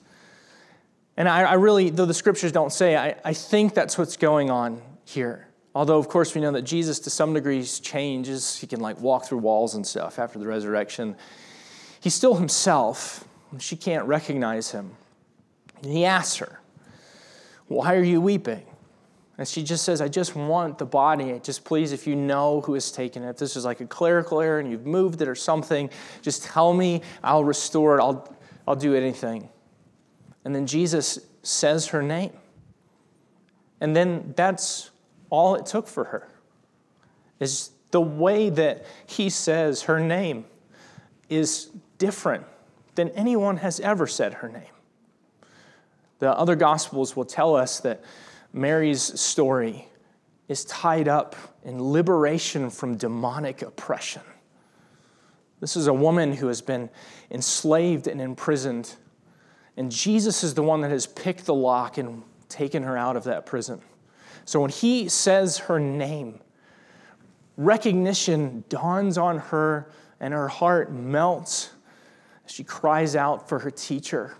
And 1.16 1.28
I, 1.28 1.42
I 1.42 1.54
really, 1.54 1.90
though 1.90 2.06
the 2.06 2.14
scriptures 2.14 2.52
don't 2.52 2.72
say, 2.72 2.96
I, 2.96 3.16
I 3.24 3.32
think 3.32 3.74
that's 3.74 3.98
what's 3.98 4.16
going 4.16 4.50
on 4.50 4.80
here. 5.04 5.47
Although, 5.74 5.98
of 5.98 6.08
course, 6.08 6.34
we 6.34 6.40
know 6.40 6.52
that 6.52 6.62
Jesus 6.62 6.98
to 7.00 7.10
some 7.10 7.34
degrees 7.34 7.78
changes. 7.80 8.58
He 8.58 8.66
can 8.66 8.80
like 8.80 9.00
walk 9.00 9.26
through 9.26 9.38
walls 9.38 9.74
and 9.74 9.86
stuff 9.86 10.18
after 10.18 10.38
the 10.38 10.46
resurrection. 10.46 11.16
He's 12.00 12.14
still 12.14 12.34
himself. 12.34 13.24
She 13.58 13.76
can't 13.76 14.06
recognize 14.06 14.70
him. 14.70 14.92
And 15.82 15.92
he 15.92 16.04
asks 16.04 16.36
her, 16.36 16.60
Why 17.66 17.94
are 17.94 18.02
you 18.02 18.20
weeping? 18.20 18.64
And 19.38 19.46
she 19.46 19.62
just 19.62 19.84
says, 19.84 20.00
I 20.00 20.08
just 20.08 20.34
want 20.34 20.78
the 20.78 20.84
body. 20.84 21.40
Just 21.44 21.64
please, 21.64 21.92
if 21.92 22.08
you 22.08 22.16
know 22.16 22.60
who 22.62 22.74
has 22.74 22.90
taken 22.90 23.22
it, 23.22 23.30
if 23.30 23.36
this 23.36 23.54
is 23.54 23.64
like 23.64 23.80
a 23.80 23.86
clerical 23.86 24.40
error 24.40 24.58
and 24.58 24.68
you've 24.68 24.84
moved 24.84 25.22
it 25.22 25.28
or 25.28 25.36
something, 25.36 25.88
just 26.22 26.42
tell 26.42 26.74
me. 26.74 27.02
I'll 27.22 27.44
restore 27.44 27.96
it. 27.96 28.02
I'll, 28.02 28.36
I'll 28.66 28.74
do 28.74 28.96
anything. 28.96 29.48
And 30.44 30.52
then 30.52 30.66
Jesus 30.66 31.20
says 31.44 31.86
her 31.88 32.02
name. 32.02 32.32
And 33.80 33.94
then 33.94 34.34
that's 34.34 34.90
all 35.30 35.54
it 35.54 35.66
took 35.66 35.86
for 35.86 36.04
her, 36.04 36.28
is 37.40 37.70
the 37.90 38.00
way 38.00 38.50
that 38.50 38.84
he 39.06 39.30
says 39.30 39.82
her 39.82 40.00
name 40.00 40.44
is 41.28 41.70
different 41.98 42.44
than 42.94 43.08
anyone 43.10 43.58
has 43.58 43.80
ever 43.80 44.06
said 44.06 44.34
her 44.34 44.48
name. 44.48 44.62
The 46.18 46.30
other 46.30 46.56
gospels 46.56 47.14
will 47.14 47.24
tell 47.24 47.54
us 47.54 47.80
that 47.80 48.02
Mary's 48.52 49.20
story 49.20 49.88
is 50.48 50.64
tied 50.64 51.06
up 51.06 51.36
in 51.64 51.92
liberation 51.92 52.70
from 52.70 52.96
demonic 52.96 53.62
oppression. 53.62 54.22
This 55.60 55.76
is 55.76 55.86
a 55.86 55.92
woman 55.92 56.32
who 56.32 56.48
has 56.48 56.60
been 56.60 56.88
enslaved 57.30 58.06
and 58.06 58.20
imprisoned, 58.20 58.94
and 59.76 59.92
Jesus 59.92 60.42
is 60.42 60.54
the 60.54 60.62
one 60.62 60.80
that 60.80 60.90
has 60.90 61.06
picked 61.06 61.46
the 61.46 61.54
lock 61.54 61.98
and 61.98 62.22
taken 62.48 62.82
her 62.82 62.96
out 62.96 63.16
of 63.16 63.24
that 63.24 63.44
prison. 63.44 63.80
So 64.48 64.60
when 64.60 64.70
he 64.70 65.10
says 65.10 65.58
her 65.58 65.78
name, 65.78 66.40
recognition 67.58 68.64
dawns 68.70 69.18
on 69.18 69.40
her 69.40 69.90
and 70.20 70.32
her 70.32 70.48
heart 70.48 70.90
melts. 70.90 71.68
She 72.46 72.64
cries 72.64 73.14
out 73.14 73.46
for 73.46 73.58
her 73.58 73.70
teacher. 73.70 74.38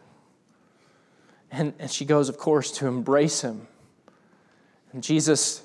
And, 1.51 1.75
and 1.79 1.91
she 1.91 2.07
goes, 2.07 2.31
of 2.31 2.39
course, 2.39 2.71
to 2.79 2.87
embrace 2.87 3.43
him. 3.43 3.69
And 4.95 5.03
Jesus 5.03 5.63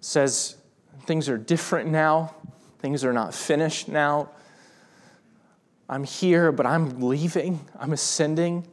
says, 0.00 0.58
Things 1.04 1.28
are 1.28 1.36
different 1.36 1.90
now. 1.90 2.36
Things 2.78 3.04
are 3.04 3.12
not 3.12 3.34
finished 3.34 3.88
now. 3.88 4.30
I'm 5.88 6.04
here, 6.04 6.52
but 6.52 6.66
I'm 6.66 7.00
leaving. 7.00 7.66
I'm 7.80 7.92
ascending. 7.92 8.64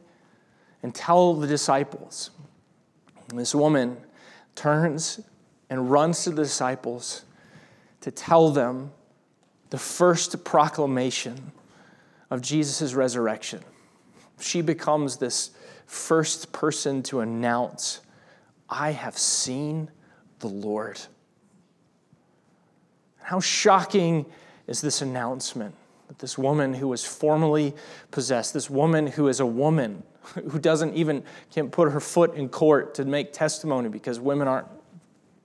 And 0.84 0.94
tell 0.94 1.34
the 1.34 1.48
disciples. 1.48 2.30
This 3.34 3.56
woman 3.56 3.96
turns 4.54 5.20
and 5.68 5.90
runs 5.90 6.24
to 6.24 6.30
the 6.30 6.42
disciples 6.42 7.24
to 8.00 8.10
tell 8.10 8.50
them 8.50 8.92
the 9.70 9.78
first 9.78 10.44
proclamation 10.44 11.52
of 12.30 12.42
Jesus' 12.42 12.94
resurrection. 12.94 13.60
She 14.40 14.62
becomes 14.62 15.16
this 15.16 15.50
first 15.86 16.52
person 16.52 17.02
to 17.04 17.20
announce, 17.20 18.00
I 18.68 18.92
have 18.92 19.18
seen 19.18 19.90
the 20.38 20.48
Lord. 20.48 21.00
How 23.18 23.40
shocking 23.40 24.26
is 24.66 24.80
this 24.80 25.02
announcement 25.02 25.74
that 26.08 26.18
this 26.18 26.36
woman 26.36 26.74
who 26.74 26.88
was 26.88 27.04
formerly 27.04 27.74
possessed, 28.10 28.54
this 28.54 28.70
woman 28.70 29.06
who 29.06 29.28
is 29.28 29.38
a 29.38 29.46
woman, 29.46 30.02
who 30.34 30.58
doesn't 30.58 30.94
even 30.94 31.24
can't 31.50 31.72
put 31.72 31.90
her 31.92 32.00
foot 32.00 32.34
in 32.34 32.48
court 32.48 32.94
to 32.94 33.04
make 33.04 33.32
testimony 33.32 33.88
because 33.88 34.20
women 34.20 34.48
aren't 34.48 34.68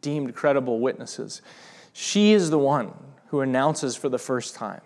deemed 0.01 0.35
credible 0.35 0.79
witnesses. 0.79 1.41
She 1.93 2.33
is 2.33 2.49
the 2.49 2.59
one 2.59 2.93
who 3.27 3.41
announces 3.41 3.95
for 3.95 4.09
the 4.09 4.19
first 4.19 4.55
time, 4.55 4.81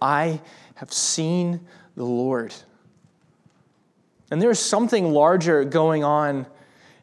I 0.00 0.40
have 0.76 0.92
seen 0.92 1.60
the 1.96 2.04
Lord. 2.04 2.54
And 4.30 4.40
there's 4.40 4.60
something 4.60 5.12
larger 5.12 5.64
going 5.64 6.04
on 6.04 6.46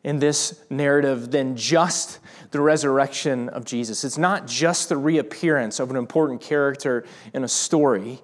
in 0.04 0.20
this 0.20 0.62
narrative 0.70 1.32
than 1.32 1.58
just 1.58 2.20
the 2.52 2.62
resurrection 2.62 3.50
of 3.50 3.66
Jesus. 3.66 4.04
It's 4.04 4.18
not 4.18 4.48
just 4.48 4.90
the 4.90 4.98
reappearance 4.98 5.80
of 5.80 5.90
an 5.90 5.98
important 5.98 6.40
character 6.40 7.04
in 7.34 7.44
a 7.44 7.48
story. 7.48 8.22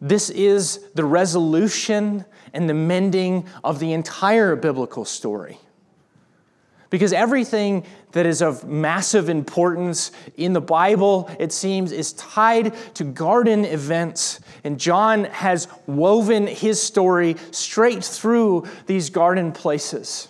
This 0.00 0.30
is 0.30 0.80
the 0.94 1.04
resolution 1.04 2.24
and 2.54 2.68
the 2.68 2.74
mending 2.74 3.46
of 3.62 3.80
the 3.80 3.92
entire 3.92 4.56
biblical 4.56 5.04
story. 5.04 5.58
Because 6.88 7.12
everything 7.12 7.84
that 8.12 8.24
is 8.24 8.40
of 8.40 8.64
massive 8.64 9.28
importance 9.28 10.12
in 10.36 10.52
the 10.52 10.60
Bible, 10.60 11.28
it 11.40 11.50
seems, 11.50 11.90
is 11.90 12.12
tied 12.12 12.72
to 12.94 13.04
garden 13.04 13.64
events. 13.64 14.38
And 14.62 14.78
John 14.78 15.24
has 15.24 15.66
woven 15.86 16.46
his 16.46 16.80
story 16.80 17.34
straight 17.50 18.04
through 18.04 18.66
these 18.86 19.10
garden 19.10 19.50
places. 19.50 20.28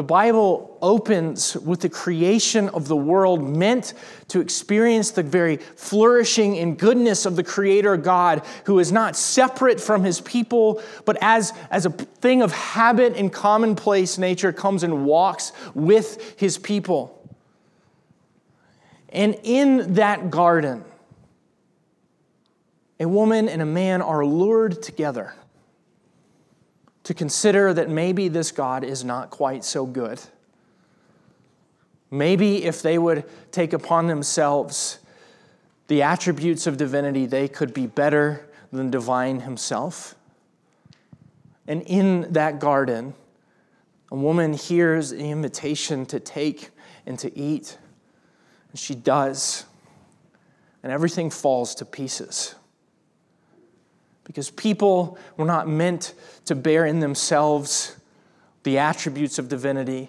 The 0.00 0.04
Bible 0.04 0.78
opens 0.80 1.54
with 1.56 1.80
the 1.80 1.90
creation 1.90 2.70
of 2.70 2.88
the 2.88 2.96
world, 2.96 3.46
meant 3.46 3.92
to 4.28 4.40
experience 4.40 5.10
the 5.10 5.22
very 5.22 5.58
flourishing 5.58 6.58
and 6.58 6.78
goodness 6.78 7.26
of 7.26 7.36
the 7.36 7.44
Creator 7.44 7.98
God, 7.98 8.42
who 8.64 8.78
is 8.78 8.92
not 8.92 9.14
separate 9.14 9.78
from 9.78 10.02
his 10.02 10.22
people, 10.22 10.82
but 11.04 11.18
as, 11.20 11.52
as 11.70 11.84
a 11.84 11.90
thing 11.90 12.40
of 12.40 12.50
habit 12.50 13.14
and 13.14 13.30
commonplace 13.30 14.16
nature 14.16 14.54
comes 14.54 14.84
and 14.84 15.04
walks 15.04 15.52
with 15.74 16.40
his 16.40 16.56
people. 16.56 17.22
And 19.10 19.36
in 19.42 19.96
that 19.96 20.30
garden, 20.30 20.82
a 22.98 23.06
woman 23.06 23.50
and 23.50 23.60
a 23.60 23.66
man 23.66 24.00
are 24.00 24.24
lured 24.24 24.82
together 24.82 25.34
to 27.10 27.14
consider 27.14 27.74
that 27.74 27.90
maybe 27.90 28.28
this 28.28 28.52
God 28.52 28.84
is 28.84 29.02
not 29.02 29.30
quite 29.30 29.64
so 29.64 29.84
good. 29.84 30.20
Maybe 32.08 32.62
if 32.64 32.82
they 32.82 32.98
would 32.98 33.24
take 33.50 33.72
upon 33.72 34.06
themselves 34.06 35.00
the 35.88 36.02
attributes 36.02 36.68
of 36.68 36.76
divinity, 36.76 37.26
they 37.26 37.48
could 37.48 37.74
be 37.74 37.88
better 37.88 38.48
than 38.70 38.92
divine 38.92 39.40
himself. 39.40 40.14
And 41.66 41.82
in 41.82 42.32
that 42.32 42.60
garden, 42.60 43.14
a 44.12 44.16
woman 44.16 44.52
hears 44.52 45.10
the 45.10 45.30
invitation 45.30 46.06
to 46.06 46.20
take 46.20 46.70
and 47.06 47.18
to 47.18 47.36
eat. 47.36 47.76
And 48.70 48.78
she 48.78 48.94
does. 48.94 49.64
And 50.84 50.92
everything 50.92 51.30
falls 51.30 51.74
to 51.74 51.84
pieces 51.84 52.54
because 54.30 54.48
people 54.48 55.18
were 55.36 55.44
not 55.44 55.66
meant 55.66 56.14
to 56.44 56.54
bear 56.54 56.86
in 56.86 57.00
themselves 57.00 57.96
the 58.62 58.78
attributes 58.78 59.40
of 59.40 59.48
divinity, 59.48 60.08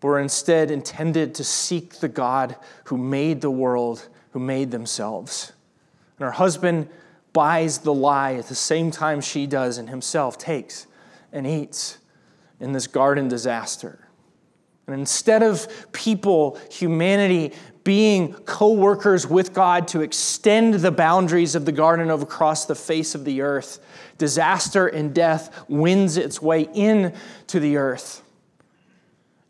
but 0.00 0.08
were 0.08 0.18
instead 0.18 0.72
intended 0.72 1.36
to 1.36 1.44
seek 1.44 2.00
the 2.00 2.08
God 2.08 2.56
who 2.86 2.98
made 2.98 3.42
the 3.42 3.52
world, 3.52 4.08
who 4.32 4.40
made 4.40 4.72
themselves. 4.72 5.52
And 6.18 6.24
her 6.24 6.32
husband 6.32 6.88
buys 7.32 7.78
the 7.78 7.94
lie 7.94 8.34
at 8.34 8.48
the 8.48 8.56
same 8.56 8.90
time 8.90 9.20
she 9.20 9.46
does, 9.46 9.78
and 9.78 9.88
himself 9.88 10.36
takes 10.36 10.88
and 11.32 11.46
eats 11.46 11.98
in 12.58 12.72
this 12.72 12.88
garden 12.88 13.28
disaster. 13.28 14.08
And 14.88 14.98
instead 14.98 15.44
of 15.44 15.68
people, 15.92 16.58
humanity, 16.72 17.52
being 17.84 18.32
co 18.32 18.72
workers 18.72 19.26
with 19.26 19.52
God 19.52 19.86
to 19.88 20.00
extend 20.00 20.74
the 20.74 20.90
boundaries 20.90 21.54
of 21.54 21.66
the 21.66 21.72
garden 21.72 22.10
of 22.10 22.22
across 22.22 22.64
the 22.64 22.74
face 22.74 23.14
of 23.14 23.24
the 23.24 23.42
earth. 23.42 23.78
Disaster 24.18 24.86
and 24.88 25.14
death 25.14 25.64
wins 25.68 26.16
its 26.16 26.42
way 26.42 26.62
into 26.72 27.60
the 27.60 27.76
earth. 27.76 28.23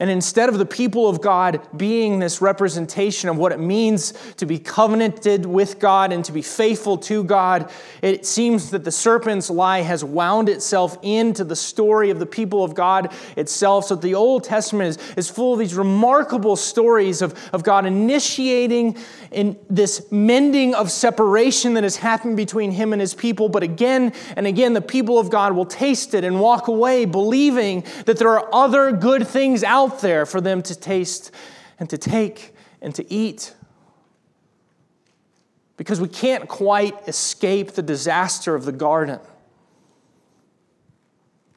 And 0.04 0.10
instead 0.10 0.50
of 0.50 0.58
the 0.58 0.66
people 0.66 1.08
of 1.08 1.22
God 1.22 1.66
being 1.78 2.18
this 2.18 2.42
representation 2.42 3.30
of 3.30 3.38
what 3.38 3.52
it 3.52 3.58
means 3.58 4.12
to 4.36 4.44
be 4.44 4.58
covenanted 4.58 5.46
with 5.46 5.78
God 5.78 6.12
and 6.12 6.22
to 6.26 6.32
be 6.32 6.42
faithful 6.42 6.98
to 6.98 7.24
God, 7.24 7.70
it 8.02 8.26
seems 8.26 8.68
that 8.72 8.84
the 8.84 8.92
serpent's 8.92 9.48
lie 9.48 9.80
has 9.80 10.04
wound 10.04 10.50
itself 10.50 10.98
into 11.00 11.42
the 11.42 11.56
story 11.56 12.10
of 12.10 12.18
the 12.18 12.26
people 12.26 12.62
of 12.62 12.74
God 12.74 13.14
itself. 13.34 13.86
So 13.86 13.94
the 13.94 14.14
Old 14.14 14.44
Testament 14.44 14.90
is, 14.90 15.14
is 15.16 15.30
full 15.30 15.54
of 15.54 15.58
these 15.58 15.74
remarkable 15.74 16.56
stories 16.56 17.22
of, 17.22 17.34
of 17.54 17.64
God 17.64 17.86
initiating 17.86 18.98
in 19.32 19.56
this 19.70 20.12
mending 20.12 20.74
of 20.74 20.90
separation 20.90 21.72
that 21.74 21.82
has 21.82 21.96
happened 21.96 22.36
between 22.36 22.72
him 22.72 22.92
and 22.92 23.00
his 23.00 23.14
people. 23.14 23.48
But 23.48 23.62
again 23.62 24.12
and 24.36 24.46
again, 24.46 24.74
the 24.74 24.82
people 24.82 25.18
of 25.18 25.30
God 25.30 25.54
will 25.54 25.64
taste 25.64 26.12
it 26.12 26.24
and 26.24 26.38
walk 26.40 26.68
away 26.68 27.06
believing 27.06 27.86
that 28.04 28.18
there 28.18 28.28
are 28.28 28.54
other 28.54 28.92
good 28.92 29.26
things 29.26 29.64
out 29.64 29.93
out 29.94 30.00
there 30.00 30.26
for 30.26 30.40
them 30.40 30.62
to 30.62 30.74
taste 30.74 31.30
and 31.78 31.88
to 31.90 31.98
take 31.98 32.54
and 32.80 32.94
to 32.94 33.12
eat. 33.12 33.54
Because 35.76 36.00
we 36.00 36.08
can't 36.08 36.48
quite 36.48 37.08
escape 37.08 37.72
the 37.72 37.82
disaster 37.82 38.54
of 38.54 38.64
the 38.64 38.72
garden. 38.72 39.20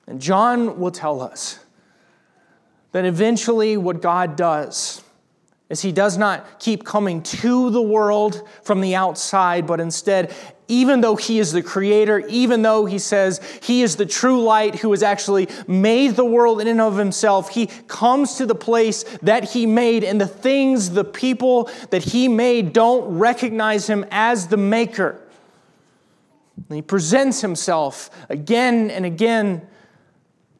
And 0.08 0.22
John 0.22 0.80
will 0.80 0.92
tell 0.92 1.22
us 1.22 1.60
that 2.92 3.06
eventually 3.06 3.78
what 3.78 4.02
God 4.02 4.36
does 4.36 5.04
is 5.70 5.82
he 5.82 5.92
does 5.92 6.18
not 6.18 6.60
keep 6.60 6.86
coming 6.86 7.22
to 7.22 7.70
the 7.70 7.82
world 7.82 8.48
from 8.64 8.80
the 8.82 8.96
outside, 8.96 9.68
but 9.68 9.80
instead 9.80 10.34
even 10.68 11.02
though 11.02 11.16
he 11.16 11.40
is 11.40 11.52
the 11.52 11.62
creator, 11.62 12.20
even 12.28 12.62
though 12.62 12.86
he 12.86 13.00
says 13.00 13.40
he 13.62 13.82
is 13.82 13.96
the 13.96 14.06
true 14.06 14.42
light 14.42 14.76
who 14.76 14.92
has 14.92 15.02
actually 15.02 15.48
made 15.68 16.16
the 16.16 16.26
world 16.26 16.60
in 16.60 16.68
and 16.68 16.82
of 16.82 16.98
himself, 16.98 17.50
he 17.50 17.68
comes 17.88 18.36
to 18.36 18.46
the 18.46 18.56
place 18.56 19.04
that 19.22 19.52
he 19.52 19.66
made, 19.66 20.04
and 20.04 20.20
the 20.20 20.28
things, 20.28 20.92
the 20.92 21.06
people 21.06 21.70
that 21.90 22.04
he 22.04 22.28
made 22.28 22.74
don't 22.74 23.18
recognize 23.18 23.88
him 23.88 24.06
as 24.12 24.48
the 24.48 24.58
maker. 24.58 25.22
And 26.70 26.76
he 26.76 26.82
presents 26.82 27.42
himself 27.42 28.10
again 28.30 28.90
and 28.90 29.06
again 29.06 29.68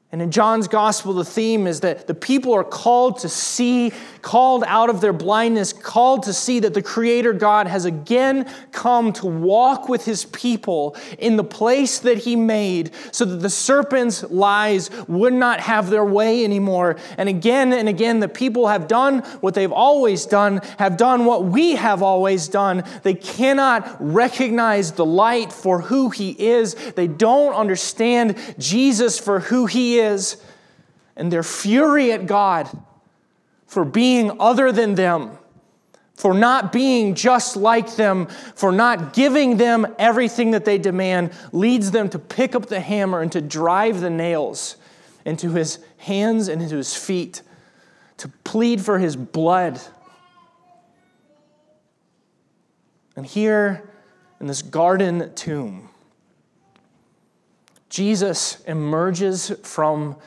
And 0.10 0.22
in 0.22 0.32
John's 0.32 0.70
gospel, 0.70 1.12
the 1.12 1.26
theme 1.26 1.68
is 1.68 1.82
that 1.82 2.08
the 2.08 2.14
people 2.14 2.54
are 2.54 2.64
called 2.64 3.20
to 3.20 3.30
see, 3.30 3.92
called 4.22 4.64
out 4.66 4.90
of 4.90 5.02
their 5.02 5.12
blindness, 5.12 5.74
called 5.74 6.24
to 6.24 6.34
see 6.34 6.62
that 6.62 6.74
the 6.74 6.82
Creator 6.82 7.34
God 7.34 7.68
has 7.68 7.84
again 7.84 8.50
come 8.72 9.12
to 9.14 9.26
walk 9.26 9.90
with 9.90 10.06
his 10.06 10.24
people 10.24 10.96
in 11.20 11.36
the 11.36 11.44
place 11.44 12.00
that 12.00 12.20
he 12.20 12.38
made 12.38 12.92
so 13.12 13.26
that 13.26 13.42
the 13.42 13.50
serpent's 13.50 14.24
lies 14.24 14.90
would 15.10 15.34
not 15.34 15.60
have 15.60 15.90
their 15.90 16.06
way 16.06 16.46
anymore. 16.46 16.96
And 17.18 17.28
again 17.28 17.74
and 17.74 17.90
again, 17.90 18.22
the 18.22 18.30
people 18.30 18.68
have 18.68 18.88
done 18.88 19.20
what 19.42 19.56
they've 19.56 19.74
always 19.74 20.26
done, 20.26 20.62
have 20.80 20.96
done 20.96 21.26
what 21.26 21.44
we 21.44 21.76
have 21.76 22.02
always 22.02 22.48
done. 22.48 22.86
They 23.04 23.14
cannot 23.14 23.98
recognize 24.00 24.94
the 24.94 25.06
light 25.06 25.52
for 25.52 25.82
who 25.82 26.12
he 26.12 26.30
is, 26.32 26.76
they 26.94 27.08
don't 27.08 27.54
understand 27.54 28.38
Jesus 28.58 29.20
for 29.20 29.42
who 29.42 29.66
he 29.66 29.96
is 29.96 29.97
is, 29.98 30.42
and 31.16 31.32
their 31.32 31.44
fury 31.44 32.12
at 32.12 32.26
God 32.26 32.70
for 33.66 33.84
being 33.84 34.40
other 34.40 34.72
than 34.72 34.96
them, 34.96 35.38
for 36.16 36.34
not 36.34 36.72
being 36.72 37.14
just 37.14 37.56
like 37.56 37.96
them, 37.96 38.28
for 38.56 38.72
not 38.72 39.14
giving 39.14 39.58
them 39.58 39.86
everything 40.00 40.52
that 40.52 40.66
they 40.66 40.78
demand, 40.78 41.32
leads 41.52 41.92
them 41.92 42.10
to 42.10 42.18
pick 42.18 42.56
up 42.56 42.68
the 42.68 42.80
hammer 42.80 43.22
and 43.22 43.32
to 43.32 43.42
drive 43.42 44.00
the 44.00 44.10
nails 44.10 44.78
into 45.26 45.52
his 45.52 45.80
hands 45.98 46.48
and 46.48 46.62
into 46.62 46.78
his 46.78 46.96
feet, 46.96 47.42
to 48.18 48.30
plead 48.44 48.82
for 48.82 48.98
his 48.98 49.16
blood. 49.16 49.80
And 53.16 53.26
here 53.26 53.90
in 54.40 54.48
this 54.48 54.62
garden 54.62 55.34
tomb, 55.36 55.87
Jesus 57.90 58.62
emerges 58.66 59.52
from 59.64 60.18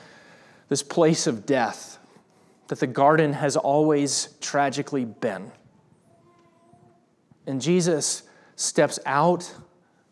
this 0.68 0.82
place 0.82 1.26
of 1.26 1.44
death 1.44 1.98
that 2.68 2.80
the 2.80 2.86
garden 2.86 3.32
has 3.32 3.56
always 3.56 4.34
tragically 4.40 5.04
been. 5.04 5.50
And 7.46 7.60
Jesus 7.60 8.22
steps 8.56 8.98
out 9.04 9.52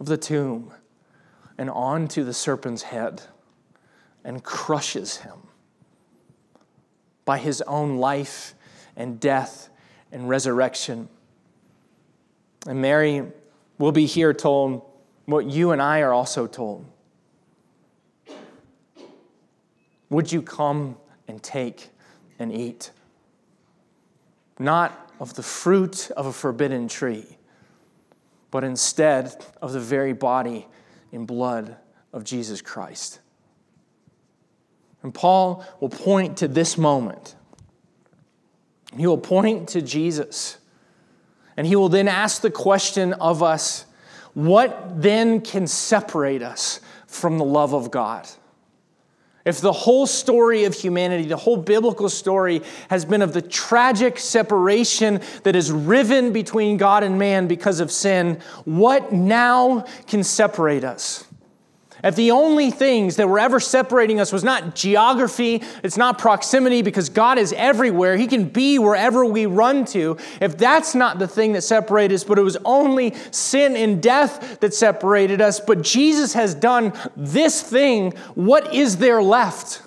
of 0.01 0.07
the 0.07 0.17
tomb 0.17 0.73
and 1.57 1.71
onto 1.71 2.25
the 2.25 2.35
serpent's 2.35 2.83
head 2.83 3.23
and 4.25 4.43
crushes 4.43 5.19
him 5.19 5.39
by 7.25 7.39
his 7.39 7.63
own 7.63 7.99
life 7.99 8.55
and 8.97 9.21
death 9.21 9.69
and 10.11 10.29
resurrection. 10.29 11.09
And 12.67 12.83
Mary 12.83 13.23
will 13.79 13.93
be 13.93 14.07
here 14.07 14.35
told 14.35 14.83
what 15.27 15.47
you 15.47 15.71
and 15.71 15.81
I 15.81 16.01
are 16.01 16.13
also 16.13 16.47
told 16.47 16.85
Would 20.11 20.33
you 20.33 20.43
come 20.43 20.97
and 21.27 21.43
take 21.43 21.91
and 22.39 22.53
eat? 22.53 22.91
Not 24.59 25.11
of 25.21 25.35
the 25.35 25.43
fruit 25.43 26.11
of 26.17 26.27
a 26.27 26.33
forbidden 26.33 26.89
tree, 26.89 27.27
but 28.51 28.65
instead 28.65 29.45
of 29.61 29.73
the 29.73 29.81
very 29.81 30.13
body 30.13 30.67
and 31.13 31.27
blood 31.27 31.77
of 32.13 32.25
Jesus 32.25 32.63
Christ. 32.63 33.21
And 35.03 35.15
Paul 35.15 35.65
will 35.81 35.91
point 35.91 36.39
to 36.39 36.49
this 36.49 36.77
moment. 36.77 37.35
He 38.97 39.07
will 39.07 39.19
point 39.19 39.69
to 39.71 39.83
Jesus. 39.83 40.59
And 41.57 41.67
he 41.67 41.77
will 41.77 41.89
then 41.89 42.09
ask 42.09 42.41
the 42.43 42.51
question 42.51 43.13
of 43.15 43.43
us 43.43 43.85
what 44.35 45.03
then 45.03 45.41
can 45.41 45.67
separate 45.67 46.43
us 46.43 46.81
from 47.07 47.39
the 47.39 47.45
love 47.45 47.75
of 47.75 47.91
God? 47.91 48.29
If 49.49 49.63
the 49.63 49.73
whole 49.73 50.07
story 50.07 50.65
of 50.65 50.75
humanity, 50.75 51.25
the 51.25 51.39
whole 51.39 51.57
biblical 51.57 52.11
story, 52.11 52.61
has 52.91 53.07
been 53.07 53.23
of 53.23 53.33
the 53.33 53.41
tragic 53.41 54.19
separation 54.19 55.23
that 55.45 55.57
is 55.57 55.73
riven 55.73 56.35
between 56.35 56.77
God 56.77 57.03
and 57.03 57.19
man 57.19 57.49
because 57.49 57.81
of 57.81 57.91
sin, 57.91 58.41
what 58.67 59.11
now 59.11 59.87
can 60.07 60.23
separate 60.23 60.85
us? 60.85 61.25
If 62.05 62.15
the 62.15 62.31
only 62.31 62.71
things 62.71 63.17
that 63.17 63.29
were 63.29 63.39
ever 63.39 63.59
separating 63.59 64.21
us 64.21 64.33
was 64.33 64.45
not 64.45 64.77
geography, 64.77 65.63
it's 65.83 65.97
not 65.97 66.19
proximity 66.19 66.83
because 66.83 67.09
God 67.09 67.39
is 67.39 67.53
everywhere, 67.55 68.17
He 68.17 68.27
can 68.27 68.45
be 68.45 68.79
wherever 68.79 69.25
we 69.25 69.47
run 69.47 69.85
to. 69.87 70.17
If 70.41 70.57
that's 70.57 70.95
not 70.95 71.19
the 71.19 71.29
thing 71.29 71.53
that 71.55 71.63
separated 71.63 72.15
us, 72.15 72.25
but 72.25 72.39
it 72.39 72.43
was 72.43 72.57
only 72.65 73.15
sin 73.31 73.77
and 73.77 74.03
death 74.03 74.61
that 74.61 74.75
separated 74.75 75.41
us, 75.41 75.59
but 75.61 75.83
Jesus 75.83 76.35
has 76.35 76.55
done 76.55 76.93
this 77.17 77.63
thing, 77.63 78.13
what 78.35 78.73
is 78.75 78.99
there 78.99 79.23
left? 79.23 79.83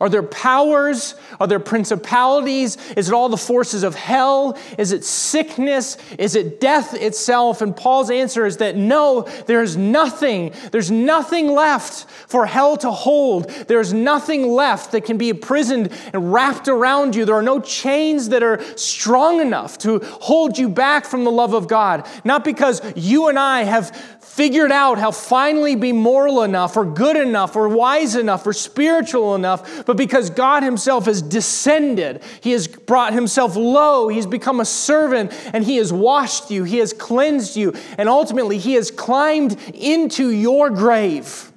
Are 0.00 0.08
there 0.08 0.22
powers? 0.22 1.14
Are 1.38 1.46
there 1.46 1.60
principalities? 1.60 2.76
Is 2.96 3.08
it 3.08 3.14
all 3.14 3.28
the 3.28 3.36
forces 3.36 3.84
of 3.84 3.94
hell? 3.94 4.58
Is 4.76 4.92
it 4.92 5.04
sickness? 5.04 5.96
Is 6.18 6.34
it 6.34 6.60
death 6.60 6.94
itself? 6.94 7.62
And 7.62 7.76
Paul's 7.76 8.10
answer 8.10 8.44
is 8.44 8.56
that 8.56 8.76
no, 8.76 9.22
there's 9.46 9.76
nothing. 9.76 10.52
There's 10.72 10.90
nothing 10.90 11.52
left 11.52 12.10
for 12.28 12.44
hell 12.44 12.76
to 12.78 12.90
hold. 12.90 13.48
There's 13.48 13.92
nothing 13.92 14.48
left 14.48 14.92
that 14.92 15.04
can 15.04 15.16
be 15.16 15.30
imprisoned 15.30 15.92
and 16.12 16.32
wrapped 16.32 16.66
around 16.66 17.14
you. 17.14 17.24
There 17.24 17.36
are 17.36 17.42
no 17.42 17.60
chains 17.60 18.30
that 18.30 18.42
are 18.42 18.62
strong 18.76 19.40
enough 19.40 19.78
to 19.78 20.00
hold 20.00 20.58
you 20.58 20.68
back 20.68 21.06
from 21.06 21.24
the 21.24 21.30
love 21.30 21.54
of 21.54 21.68
God. 21.68 22.06
Not 22.24 22.44
because 22.44 22.82
you 22.96 23.28
and 23.28 23.38
I 23.38 23.62
have 23.62 23.96
figured 24.34 24.72
out 24.72 24.98
how 24.98 25.12
finally 25.12 25.76
be 25.76 25.92
moral 25.92 26.42
enough 26.42 26.76
or 26.76 26.84
good 26.84 27.16
enough 27.16 27.54
or 27.54 27.68
wise 27.68 28.16
enough 28.16 28.44
or 28.44 28.52
spiritual 28.52 29.36
enough, 29.36 29.86
but 29.86 29.96
because 29.96 30.28
God 30.28 30.64
Himself 30.64 31.06
has 31.06 31.22
descended, 31.22 32.20
He 32.40 32.50
has 32.50 32.66
brought 32.66 33.12
Himself 33.12 33.54
low, 33.54 34.08
He's 34.08 34.26
become 34.26 34.58
a 34.58 34.64
servant, 34.64 35.32
and 35.52 35.62
He 35.62 35.76
has 35.76 35.92
washed 35.92 36.50
you, 36.50 36.64
He 36.64 36.78
has 36.78 36.92
cleansed 36.92 37.54
you, 37.54 37.74
and 37.96 38.08
ultimately 38.08 38.58
He 38.58 38.74
has 38.74 38.90
climbed 38.90 39.56
into 39.72 40.30
your 40.30 40.68
grave 40.68 41.52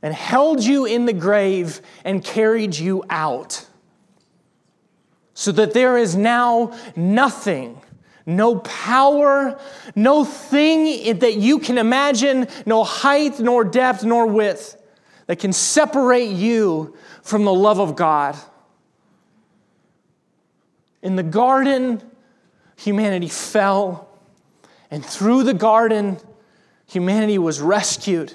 and 0.00 0.14
held 0.14 0.64
you 0.64 0.86
in 0.86 1.04
the 1.04 1.12
grave 1.12 1.82
and 2.06 2.24
carried 2.24 2.74
you 2.74 3.04
out. 3.10 3.66
So 5.34 5.52
that 5.52 5.74
there 5.74 5.98
is 5.98 6.16
now 6.16 6.74
nothing 6.96 7.82
no 8.26 8.56
power, 8.56 9.58
no 9.94 10.24
thing 10.24 11.18
that 11.20 11.36
you 11.36 11.60
can 11.60 11.78
imagine, 11.78 12.48
no 12.66 12.82
height, 12.82 13.38
nor 13.38 13.62
depth, 13.64 14.04
nor 14.04 14.26
width 14.26 14.76
that 15.26 15.38
can 15.38 15.52
separate 15.52 16.30
you 16.30 16.96
from 17.22 17.44
the 17.44 17.54
love 17.54 17.78
of 17.78 17.94
God. 17.94 18.36
In 21.02 21.14
the 21.14 21.22
garden, 21.22 22.02
humanity 22.76 23.28
fell, 23.28 24.08
and 24.90 25.04
through 25.04 25.44
the 25.44 25.54
garden, 25.54 26.18
humanity 26.86 27.38
was 27.38 27.60
rescued. 27.60 28.34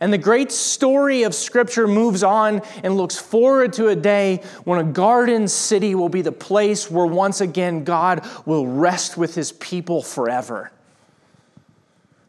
And 0.00 0.12
the 0.12 0.18
great 0.18 0.50
story 0.50 1.22
of 1.22 1.34
Scripture 1.34 1.86
moves 1.86 2.22
on 2.22 2.62
and 2.82 2.96
looks 2.96 3.16
forward 3.16 3.72
to 3.74 3.88
a 3.88 3.96
day 3.96 4.42
when 4.64 4.78
a 4.78 4.84
garden 4.84 5.48
city 5.48 5.94
will 5.94 6.08
be 6.08 6.22
the 6.22 6.32
place 6.32 6.90
where 6.90 7.06
once 7.06 7.40
again 7.40 7.84
God 7.84 8.26
will 8.44 8.66
rest 8.66 9.16
with 9.16 9.34
his 9.34 9.52
people 9.52 10.02
forever. 10.02 10.70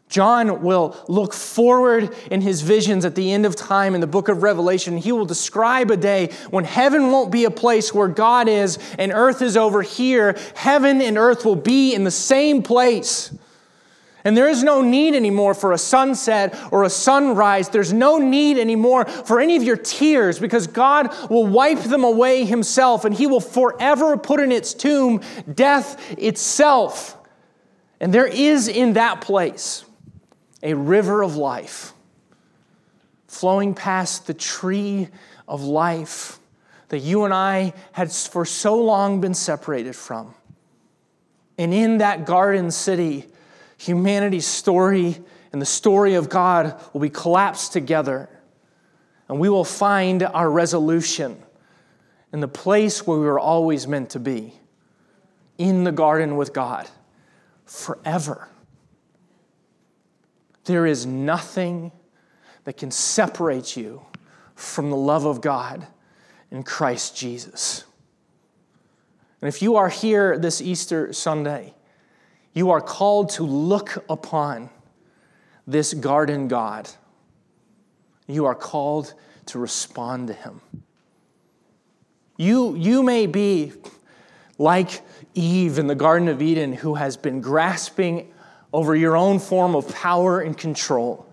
John 0.08 0.62
will 0.62 0.96
look 1.08 1.34
forward 1.34 2.14
in 2.30 2.40
his 2.40 2.62
visions 2.62 3.04
at 3.04 3.16
the 3.16 3.32
end 3.32 3.44
of 3.44 3.56
time 3.56 3.94
in 3.94 4.00
the 4.00 4.06
book 4.06 4.28
of 4.28 4.42
Revelation. 4.42 4.96
He 4.96 5.10
will 5.10 5.24
describe 5.24 5.90
a 5.90 5.96
day 5.96 6.32
when 6.50 6.64
heaven 6.64 7.10
won't 7.10 7.32
be 7.32 7.44
a 7.44 7.50
place 7.50 7.92
where 7.92 8.06
God 8.06 8.48
is 8.48 8.78
and 8.98 9.10
earth 9.12 9.42
is 9.42 9.56
over 9.56 9.82
here. 9.82 10.38
Heaven 10.54 11.02
and 11.02 11.18
earth 11.18 11.44
will 11.44 11.56
be 11.56 11.92
in 11.92 12.04
the 12.04 12.12
same 12.12 12.62
place. 12.62 13.36
And 14.26 14.36
there 14.36 14.48
is 14.48 14.64
no 14.64 14.82
need 14.82 15.14
anymore 15.14 15.54
for 15.54 15.70
a 15.70 15.78
sunset 15.78 16.58
or 16.72 16.82
a 16.82 16.90
sunrise. 16.90 17.68
There's 17.68 17.92
no 17.92 18.18
need 18.18 18.58
anymore 18.58 19.04
for 19.04 19.38
any 19.38 19.54
of 19.54 19.62
your 19.62 19.76
tears 19.76 20.40
because 20.40 20.66
God 20.66 21.14
will 21.30 21.46
wipe 21.46 21.78
them 21.78 22.02
away 22.02 22.44
Himself 22.44 23.04
and 23.04 23.14
He 23.14 23.28
will 23.28 23.38
forever 23.38 24.16
put 24.16 24.40
in 24.40 24.50
its 24.50 24.74
tomb 24.74 25.20
death 25.54 26.18
itself. 26.18 27.16
And 28.00 28.12
there 28.12 28.26
is 28.26 28.66
in 28.66 28.94
that 28.94 29.20
place 29.20 29.84
a 30.60 30.74
river 30.74 31.22
of 31.22 31.36
life 31.36 31.92
flowing 33.28 33.74
past 33.74 34.26
the 34.26 34.34
tree 34.34 35.06
of 35.46 35.62
life 35.62 36.40
that 36.88 36.98
you 36.98 37.22
and 37.22 37.32
I 37.32 37.74
had 37.92 38.10
for 38.10 38.44
so 38.44 38.74
long 38.74 39.20
been 39.20 39.34
separated 39.34 39.94
from. 39.94 40.34
And 41.58 41.72
in 41.72 41.98
that 41.98 42.26
garden 42.26 42.72
city, 42.72 43.28
humanity's 43.76 44.46
story 44.46 45.18
and 45.52 45.62
the 45.62 45.66
story 45.66 46.14
of 46.14 46.28
God 46.28 46.80
will 46.92 47.00
be 47.00 47.10
collapsed 47.10 47.72
together, 47.72 48.28
and 49.28 49.38
we 49.38 49.48
will 49.48 49.64
find 49.64 50.22
our 50.22 50.50
resolution 50.50 51.42
in 52.32 52.40
the 52.40 52.48
place 52.48 53.06
where 53.06 53.18
we 53.18 53.24
were 53.24 53.40
always 53.40 53.86
meant 53.86 54.10
to 54.10 54.18
be 54.18 54.52
in 55.58 55.84
the 55.84 55.92
garden 55.92 56.36
with 56.36 56.52
God 56.52 56.88
forever. 57.64 58.48
There 60.64 60.84
is 60.84 61.06
nothing 61.06 61.92
that 62.64 62.76
can 62.76 62.90
separate 62.90 63.76
you 63.76 64.02
from 64.54 64.90
the 64.90 64.96
love 64.96 65.24
of 65.24 65.40
God 65.40 65.86
in 66.50 66.62
Christ 66.62 67.16
Jesus. 67.16 67.84
And 69.40 69.48
if 69.48 69.62
you 69.62 69.76
are 69.76 69.88
here 69.88 70.36
this 70.38 70.60
Easter 70.60 71.12
Sunday, 71.12 71.74
you 72.56 72.70
are 72.70 72.80
called 72.80 73.28
to 73.28 73.42
look 73.42 74.02
upon 74.08 74.70
this 75.66 75.92
garden 75.92 76.48
God. 76.48 76.88
You 78.26 78.46
are 78.46 78.54
called 78.54 79.12
to 79.46 79.58
respond 79.58 80.28
to 80.28 80.32
him. 80.32 80.62
You, 82.38 82.74
you 82.74 83.02
may 83.02 83.26
be 83.26 83.74
like 84.56 85.02
Eve 85.34 85.78
in 85.78 85.86
the 85.86 85.94
Garden 85.94 86.28
of 86.28 86.40
Eden, 86.40 86.72
who 86.72 86.94
has 86.94 87.18
been 87.18 87.42
grasping 87.42 88.32
over 88.72 88.96
your 88.96 89.18
own 89.18 89.38
form 89.38 89.76
of 89.76 89.94
power 89.94 90.40
and 90.40 90.56
control. 90.56 91.30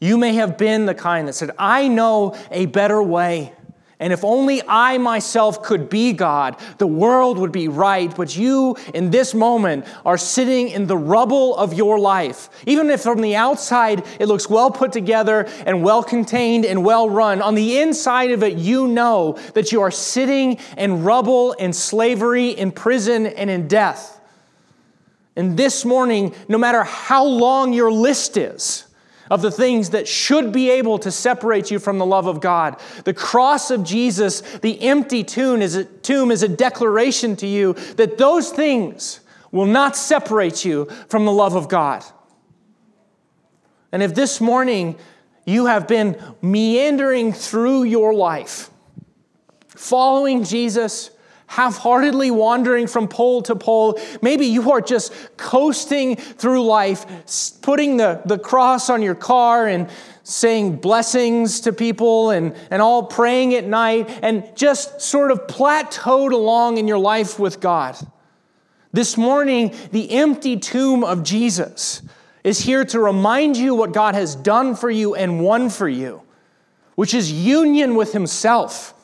You 0.00 0.18
may 0.18 0.34
have 0.34 0.58
been 0.58 0.86
the 0.86 0.96
kind 0.96 1.28
that 1.28 1.34
said, 1.34 1.52
I 1.60 1.86
know 1.86 2.36
a 2.50 2.66
better 2.66 3.00
way. 3.00 3.52
And 4.00 4.12
if 4.12 4.24
only 4.24 4.62
I 4.68 4.96
myself 4.98 5.62
could 5.62 5.90
be 5.90 6.12
God, 6.12 6.56
the 6.78 6.86
world 6.86 7.36
would 7.38 7.50
be 7.50 7.66
right. 7.66 8.14
But 8.14 8.36
you, 8.36 8.76
in 8.94 9.10
this 9.10 9.34
moment, 9.34 9.86
are 10.06 10.16
sitting 10.16 10.68
in 10.68 10.86
the 10.86 10.96
rubble 10.96 11.56
of 11.56 11.74
your 11.74 11.98
life. 11.98 12.48
Even 12.64 12.90
if 12.90 13.00
from 13.00 13.20
the 13.20 13.34
outside 13.34 14.04
it 14.20 14.26
looks 14.26 14.48
well 14.48 14.70
put 14.70 14.92
together 14.92 15.48
and 15.66 15.82
well 15.82 16.04
contained 16.04 16.64
and 16.64 16.84
well 16.84 17.10
run, 17.10 17.42
on 17.42 17.56
the 17.56 17.80
inside 17.80 18.30
of 18.30 18.44
it, 18.44 18.56
you 18.56 18.86
know 18.86 19.32
that 19.54 19.72
you 19.72 19.80
are 19.80 19.90
sitting 19.90 20.58
in 20.76 21.02
rubble, 21.02 21.52
in 21.54 21.72
slavery, 21.72 22.50
in 22.50 22.70
prison, 22.70 23.26
and 23.26 23.50
in 23.50 23.66
death. 23.66 24.20
And 25.34 25.56
this 25.56 25.84
morning, 25.84 26.34
no 26.48 26.58
matter 26.58 26.84
how 26.84 27.24
long 27.24 27.72
your 27.72 27.90
list 27.90 28.36
is, 28.36 28.87
of 29.30 29.42
the 29.42 29.50
things 29.50 29.90
that 29.90 30.08
should 30.08 30.52
be 30.52 30.70
able 30.70 30.98
to 30.98 31.10
separate 31.10 31.70
you 31.70 31.78
from 31.78 31.98
the 31.98 32.06
love 32.06 32.26
of 32.26 32.40
God. 32.40 32.80
The 33.04 33.14
cross 33.14 33.70
of 33.70 33.84
Jesus, 33.84 34.40
the 34.40 34.80
empty 34.82 35.24
tomb 35.24 35.62
is 35.62 35.74
a, 35.74 35.84
tomb 35.84 36.30
is 36.30 36.42
a 36.42 36.48
declaration 36.48 37.36
to 37.36 37.46
you 37.46 37.74
that 37.96 38.18
those 38.18 38.50
things 38.50 39.20
will 39.50 39.66
not 39.66 39.96
separate 39.96 40.64
you 40.64 40.86
from 41.08 41.24
the 41.24 41.32
love 41.32 41.54
of 41.54 41.68
God. 41.68 42.04
And 43.92 44.02
if 44.02 44.14
this 44.14 44.40
morning 44.40 44.98
you 45.46 45.66
have 45.66 45.88
been 45.88 46.20
meandering 46.42 47.32
through 47.32 47.84
your 47.84 48.12
life, 48.12 48.70
following 49.68 50.44
Jesus, 50.44 51.10
half 51.48 51.78
heartedly 51.78 52.30
wandering 52.30 52.86
from 52.86 53.08
pole 53.08 53.42
to 53.42 53.56
pole. 53.56 53.98
Maybe 54.22 54.46
you 54.46 54.70
are 54.70 54.80
just 54.80 55.12
coasting 55.36 56.14
through 56.16 56.64
life, 56.64 57.04
putting 57.62 57.96
the, 57.96 58.22
the 58.24 58.38
cross 58.38 58.88
on 58.88 59.02
your 59.02 59.14
car 59.14 59.66
and 59.66 59.88
saying 60.22 60.76
blessings 60.76 61.60
to 61.60 61.72
people 61.72 62.30
and, 62.30 62.54
and 62.70 62.82
all 62.82 63.02
praying 63.02 63.54
at 63.54 63.64
night 63.64 64.20
and 64.22 64.44
just 64.54 65.00
sort 65.00 65.30
of 65.30 65.46
plateaued 65.46 66.32
along 66.32 66.76
in 66.76 66.86
your 66.86 66.98
life 66.98 67.38
with 67.38 67.60
God. 67.60 67.96
This 68.92 69.16
morning, 69.16 69.74
the 69.90 70.10
empty 70.12 70.58
tomb 70.58 71.02
of 71.02 71.22
Jesus 71.22 72.02
is 72.44 72.60
here 72.60 72.84
to 72.84 73.00
remind 73.00 73.56
you 73.56 73.74
what 73.74 73.92
God 73.92 74.14
has 74.14 74.34
done 74.34 74.74
for 74.76 74.90
you 74.90 75.14
and 75.14 75.40
won 75.40 75.70
for 75.70 75.88
you, 75.88 76.22
which 76.94 77.14
is 77.14 77.32
union 77.32 77.94
with 77.94 78.12
Himself. 78.12 78.94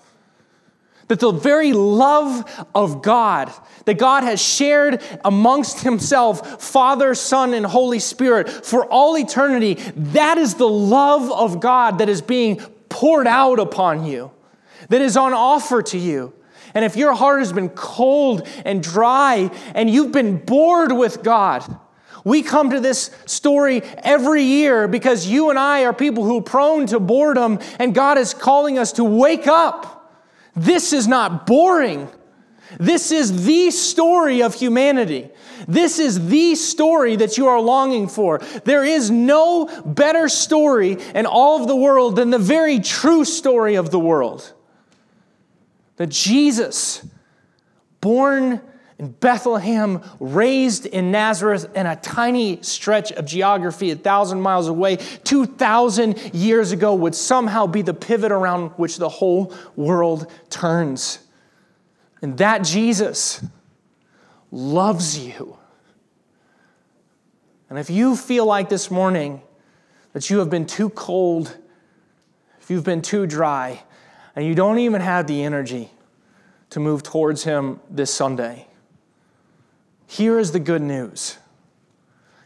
That 1.08 1.20
the 1.20 1.32
very 1.32 1.72
love 1.72 2.66
of 2.74 3.02
God 3.02 3.52
that 3.84 3.98
God 3.98 4.22
has 4.22 4.40
shared 4.40 5.02
amongst 5.24 5.80
Himself, 5.80 6.62
Father, 6.62 7.14
Son, 7.14 7.54
and 7.54 7.66
Holy 7.66 7.98
Spirit 7.98 8.48
for 8.48 8.86
all 8.86 9.16
eternity, 9.18 9.74
that 9.94 10.38
is 10.38 10.54
the 10.54 10.68
love 10.68 11.30
of 11.30 11.60
God 11.60 11.98
that 11.98 12.08
is 12.08 12.22
being 12.22 12.60
poured 12.88 13.26
out 13.26 13.58
upon 13.58 14.06
you, 14.06 14.30
that 14.88 15.00
is 15.00 15.16
on 15.16 15.34
offer 15.34 15.82
to 15.82 15.98
you. 15.98 16.32
And 16.74 16.84
if 16.84 16.96
your 16.96 17.14
heart 17.14 17.38
has 17.38 17.52
been 17.52 17.68
cold 17.68 18.48
and 18.64 18.82
dry 18.82 19.50
and 19.74 19.88
you've 19.88 20.12
been 20.12 20.38
bored 20.38 20.92
with 20.92 21.22
God, 21.22 21.64
we 22.24 22.42
come 22.42 22.70
to 22.70 22.80
this 22.80 23.10
story 23.26 23.82
every 23.98 24.42
year 24.42 24.88
because 24.88 25.26
you 25.26 25.50
and 25.50 25.58
I 25.58 25.84
are 25.84 25.92
people 25.92 26.24
who 26.24 26.38
are 26.38 26.42
prone 26.42 26.86
to 26.86 26.98
boredom, 26.98 27.60
and 27.78 27.94
God 27.94 28.16
is 28.16 28.32
calling 28.32 28.78
us 28.78 28.92
to 28.92 29.04
wake 29.04 29.46
up. 29.46 29.93
This 30.56 30.92
is 30.92 31.08
not 31.08 31.46
boring. 31.46 32.08
This 32.78 33.12
is 33.12 33.44
the 33.44 33.70
story 33.70 34.42
of 34.42 34.54
humanity. 34.54 35.30
This 35.68 35.98
is 35.98 36.28
the 36.28 36.54
story 36.54 37.16
that 37.16 37.38
you 37.38 37.48
are 37.48 37.60
longing 37.60 38.08
for. 38.08 38.38
There 38.64 38.84
is 38.84 39.10
no 39.10 39.66
better 39.84 40.28
story 40.28 40.98
in 41.14 41.26
all 41.26 41.60
of 41.60 41.68
the 41.68 41.76
world 41.76 42.16
than 42.16 42.30
the 42.30 42.38
very 42.38 42.80
true 42.80 43.24
story 43.24 43.74
of 43.76 43.90
the 43.90 43.98
world. 43.98 44.52
That 45.96 46.08
Jesus, 46.08 47.06
born 48.00 48.60
in 48.98 49.11
Bethlehem, 49.11 50.02
raised 50.20 50.87
in 50.87 51.11
Nazareth 51.11 51.68
in 51.74 51.87
a 51.87 51.96
tiny 51.96 52.62
stretch 52.62 53.11
of 53.12 53.24
geography 53.24 53.90
a 53.90 53.96
thousand 53.96 54.40
miles 54.40 54.68
away, 54.68 54.96
2,000 54.96 56.33
years 56.33 56.70
ago, 56.70 56.94
would 56.94 57.14
somehow 57.14 57.66
be 57.66 57.83
the 57.83 57.94
pivot 57.94 58.30
around 58.30 58.70
which 58.72 58.98
the 58.98 59.09
whole 59.09 59.52
world 59.74 60.30
turns. 60.48 61.18
And 62.22 62.38
that 62.38 62.62
Jesus 62.62 63.44
loves 64.52 65.18
you. 65.18 65.59
And 67.68 67.78
if 67.78 67.90
you 67.90 68.14
feel 68.14 68.46
like 68.46 68.68
this 68.68 68.90
morning 68.90 69.42
that 70.12 70.30
you 70.30 70.38
have 70.38 70.50
been 70.50 70.66
too 70.66 70.90
cold, 70.90 71.57
if 72.61 72.70
you've 72.70 72.85
been 72.85 73.02
too 73.02 73.26
dry, 73.26 73.83
and 74.37 74.46
you 74.46 74.54
don't 74.54 74.78
even 74.78 75.00
have 75.00 75.26
the 75.26 75.42
energy 75.42 75.90
to 76.70 76.78
move 76.78 77.02
towards 77.02 77.42
Him 77.42 77.80
this 77.90 78.14
Sunday, 78.14 78.68
here 80.14 80.38
is 80.38 80.53
the 80.53 80.61
good 80.61 80.83
news 80.83 81.38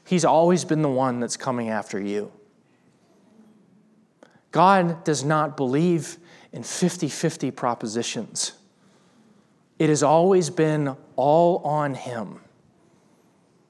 He's 0.06 0.24
always 0.24 0.64
been 0.64 0.80
the 0.80 0.88
one 0.88 1.20
that's 1.20 1.36
coming 1.36 1.68
after 1.68 2.00
you. 2.00 2.32
God 4.52 5.04
does 5.04 5.22
not 5.22 5.54
believe 5.54 6.16
in 6.50 6.62
50 6.62 7.10
50 7.10 7.50
propositions. 7.50 8.52
It 9.78 9.90
has 9.90 10.02
always 10.02 10.48
been 10.48 10.96
all 11.14 11.58
on 11.58 11.92
Him. 11.92 12.40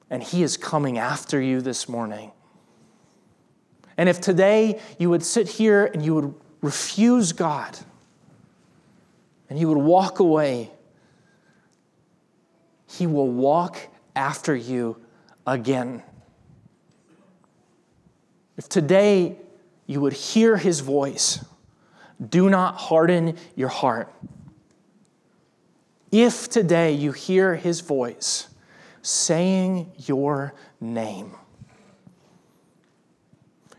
And 0.09 0.23
He 0.23 0.43
is 0.43 0.55
coming 0.55 0.97
after 0.97 1.41
you 1.41 1.59
this 1.59 1.89
morning. 1.89 2.31
And 3.97 4.07
if 4.07 4.21
today 4.21 4.79
you 4.97 5.09
would 5.09 5.23
sit 5.23 5.49
here 5.49 5.87
and 5.87 6.05
you 6.05 6.15
would 6.15 6.33
refuse 6.61 7.33
God 7.33 7.77
and 9.49 9.59
you 9.59 9.67
would 9.67 9.77
walk 9.77 10.19
away 10.19 10.71
he 12.89 13.05
will 13.05 13.27
walk 13.29 13.77
after 14.15 14.55
you 14.55 14.97
again. 15.45 16.01
If 18.57 18.67
today 18.67 19.37
you 19.85 20.01
would 20.01 20.13
hear 20.13 20.57
his 20.57 20.79
voice, 20.79 21.43
do 22.29 22.49
not 22.49 22.75
harden 22.75 23.37
your 23.55 23.69
heart. 23.69 24.13
If 26.11 26.49
today 26.49 26.91
you 26.91 27.11
hear 27.11 27.55
his 27.55 27.81
voice 27.81 28.47
saying 29.01 29.91
your 29.97 30.53
name, 30.81 31.35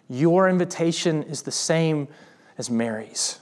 your 0.09 0.49
invitation 0.49 1.25
is 1.25 1.43
the 1.43 1.51
same 1.51 2.09
as 2.57 2.71
Mary's. 2.71 3.41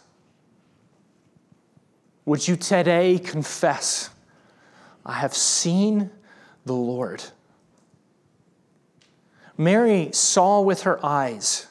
Would 2.24 2.48
you 2.48 2.57
today 2.57 3.18
confess? 3.18 4.11
I 5.09 5.14
have 5.14 5.35
seen 5.35 6.11
the 6.66 6.75
Lord. 6.75 7.25
Mary 9.57 10.11
saw 10.12 10.61
with 10.61 10.83
her 10.83 11.05
eyes, 11.05 11.66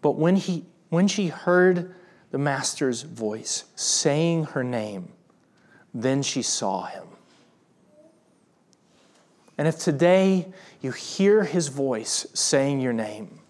but 0.00 0.12
when, 0.12 0.36
he, 0.36 0.64
when 0.88 1.08
she 1.08 1.26
heard 1.26 1.92
the 2.30 2.38
Master's 2.38 3.02
voice 3.02 3.64
saying 3.74 4.44
her 4.44 4.62
name, 4.62 5.08
then 5.92 6.22
she 6.22 6.42
saw 6.42 6.84
him. 6.84 7.04
And 9.58 9.66
if 9.66 9.80
today 9.80 10.46
you 10.80 10.92
hear 10.92 11.42
his 11.42 11.68
voice 11.68 12.24
saying 12.34 12.80
your 12.80 12.92
name, 12.92 13.40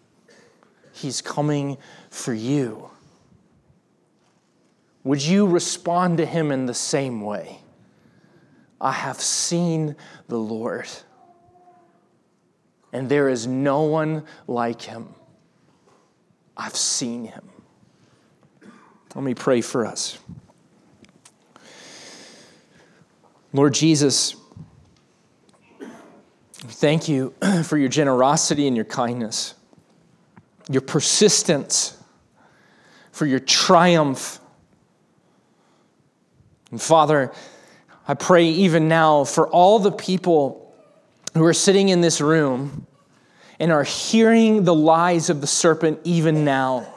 he's 0.92 1.21
coming 1.21 1.77
for 2.09 2.33
you. 2.33 2.90
Would 5.05 5.23
you 5.23 5.47
respond 5.47 6.16
to 6.19 6.27
him 6.27 6.51
in 6.51 6.64
the 6.64 6.75
same 6.75 7.21
way? 7.21 7.61
I 8.81 8.93
have 8.93 9.21
seen 9.21 9.97
the 10.29 10.39
Lord, 10.39 10.89
and 12.93 13.09
there 13.09 13.29
is 13.29 13.47
no 13.47 13.83
one 13.83 14.25
like 14.47 14.83
him. 14.83 15.15
I've 16.57 16.77
seen 16.77 17.25
him. 17.25 17.49
Let 19.15 19.25
me 19.25 19.35
pray 19.35 19.61
for 19.62 19.87
us. 19.87 20.19
Lord 23.53 23.73
Jesus, 23.73 24.37
thank 26.55 27.09
you 27.09 27.33
for 27.65 27.79
your 27.79 27.89
generosity 27.89 28.67
and 28.67 28.77
your 28.77 28.85
kindness. 28.85 29.55
your 30.69 30.83
persistence, 30.83 31.97
for 33.12 33.27
your 33.27 33.41
triumph. 33.41 34.41
And 36.71 36.83
Father, 36.83 37.33
I 38.09 38.14
pray 38.14 38.47
even 38.47 38.88
now 38.88 39.25
for 39.25 39.49
all 39.49 39.79
the 39.79 39.92
people 39.92 40.75
who 41.35 41.45
are 41.45 41.55
sitting 41.55 41.88
in 41.88 42.01
this 42.01 42.21
room 42.21 42.87
and 43.59 43.73
are 43.73 43.85
hearing 43.85 44.64
the 44.64 44.75
lies 44.75 45.31
of 45.31 45.40
the 45.40 45.47
serpent 45.47 46.01
even 46.05 46.45
now. 46.45 46.92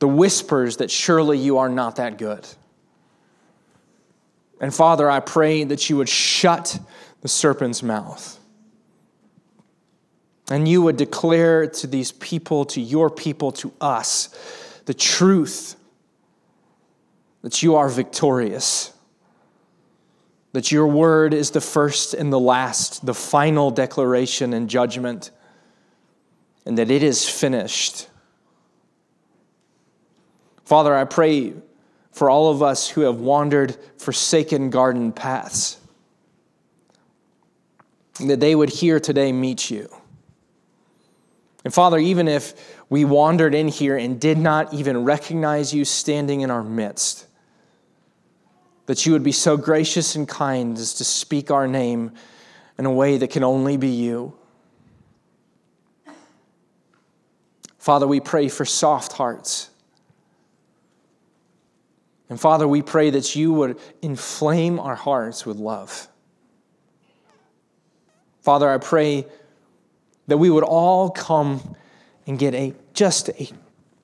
The 0.00 0.08
whispers 0.08 0.78
that 0.78 0.90
surely 0.90 1.38
you 1.38 1.58
are 1.58 1.68
not 1.68 1.96
that 1.96 2.18
good. 2.18 2.46
And 4.60 4.74
Father, 4.74 5.10
I 5.10 5.20
pray 5.20 5.64
that 5.64 5.88
you 5.88 5.96
would 5.98 6.08
shut 6.08 6.78
the 7.20 7.28
serpent's 7.28 7.82
mouth. 7.82 8.38
And 10.50 10.66
you 10.66 10.82
would 10.82 10.96
declare 10.96 11.66
to 11.68 11.86
these 11.86 12.12
people, 12.12 12.64
to 12.66 12.80
your 12.80 13.08
people, 13.08 13.52
to 13.52 13.72
us, 13.80 14.30
the 14.86 14.94
truth 14.94 15.76
that 17.42 17.62
you 17.62 17.76
are 17.76 17.88
victorious, 17.88 18.92
that 20.52 20.70
your 20.70 20.86
word 20.86 21.32
is 21.32 21.52
the 21.52 21.60
first 21.60 22.14
and 22.14 22.32
the 22.32 22.40
last, 22.40 23.06
the 23.06 23.14
final 23.14 23.70
declaration 23.70 24.52
and 24.52 24.68
judgment, 24.68 25.30
and 26.66 26.76
that 26.76 26.90
it 26.90 27.02
is 27.02 27.28
finished. 27.28 28.08
Father, 30.64 30.94
I 30.94 31.04
pray 31.04 31.54
for 32.12 32.28
all 32.28 32.50
of 32.50 32.62
us 32.62 32.88
who 32.88 33.02
have 33.02 33.20
wandered 33.20 33.76
forsaken 33.96 34.70
garden 34.70 35.12
paths, 35.12 35.78
that 38.26 38.40
they 38.40 38.54
would 38.54 38.68
here 38.68 39.00
today 39.00 39.32
meet 39.32 39.70
you. 39.70 39.88
And 41.64 41.72
Father, 41.72 41.98
even 41.98 42.28
if 42.28 42.54
we 42.88 43.04
wandered 43.04 43.54
in 43.54 43.68
here 43.68 43.96
and 43.96 44.20
did 44.20 44.38
not 44.38 44.72
even 44.74 45.04
recognize 45.04 45.74
you 45.74 45.84
standing 45.84 46.40
in 46.40 46.50
our 46.50 46.62
midst, 46.62 47.26
that 48.90 49.06
you 49.06 49.12
would 49.12 49.22
be 49.22 49.30
so 49.30 49.56
gracious 49.56 50.16
and 50.16 50.26
kind 50.26 50.76
as 50.76 50.94
to 50.94 51.04
speak 51.04 51.52
our 51.52 51.68
name 51.68 52.10
in 52.76 52.86
a 52.86 52.90
way 52.90 53.18
that 53.18 53.30
can 53.30 53.44
only 53.44 53.76
be 53.76 53.86
you. 53.86 54.36
Father, 57.78 58.04
we 58.08 58.18
pray 58.18 58.48
for 58.48 58.64
soft 58.64 59.12
hearts. 59.12 59.70
And 62.28 62.40
Father, 62.40 62.66
we 62.66 62.82
pray 62.82 63.10
that 63.10 63.36
you 63.36 63.52
would 63.52 63.78
inflame 64.02 64.80
our 64.80 64.96
hearts 64.96 65.46
with 65.46 65.58
love. 65.58 66.08
Father, 68.40 68.68
I 68.68 68.78
pray 68.78 69.24
that 70.26 70.38
we 70.38 70.50
would 70.50 70.64
all 70.64 71.10
come 71.10 71.76
and 72.26 72.36
get 72.36 72.56
a 72.56 72.74
just 72.92 73.28
a 73.28 73.52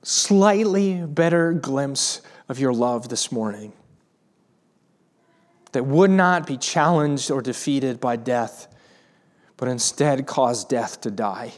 slightly 0.04 1.04
better 1.04 1.52
glimpse 1.54 2.22
of 2.48 2.60
your 2.60 2.72
love 2.72 3.08
this 3.08 3.32
morning. 3.32 3.72
That 5.76 5.84
would 5.84 6.10
not 6.10 6.46
be 6.46 6.56
challenged 6.56 7.30
or 7.30 7.42
defeated 7.42 8.00
by 8.00 8.16
death, 8.16 8.66
but 9.58 9.68
instead 9.68 10.26
cause 10.26 10.64
death 10.64 11.02
to 11.02 11.10
die. 11.10 11.52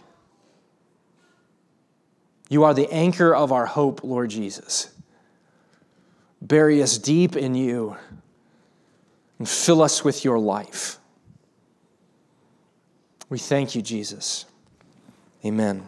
You 2.48 2.64
are 2.64 2.74
the 2.74 2.92
anchor 2.92 3.32
of 3.32 3.52
our 3.52 3.66
hope, 3.66 4.02
Lord 4.02 4.30
Jesus. 4.30 4.90
Bury 6.42 6.82
us 6.82 6.98
deep 6.98 7.36
in 7.36 7.54
you 7.54 7.96
and 9.38 9.48
fill 9.48 9.82
us 9.82 10.02
with 10.02 10.24
your 10.24 10.40
life. 10.40 10.98
We 13.28 13.38
thank 13.38 13.76
you, 13.76 13.82
Jesus. 13.82 14.46
Amen. 15.44 15.86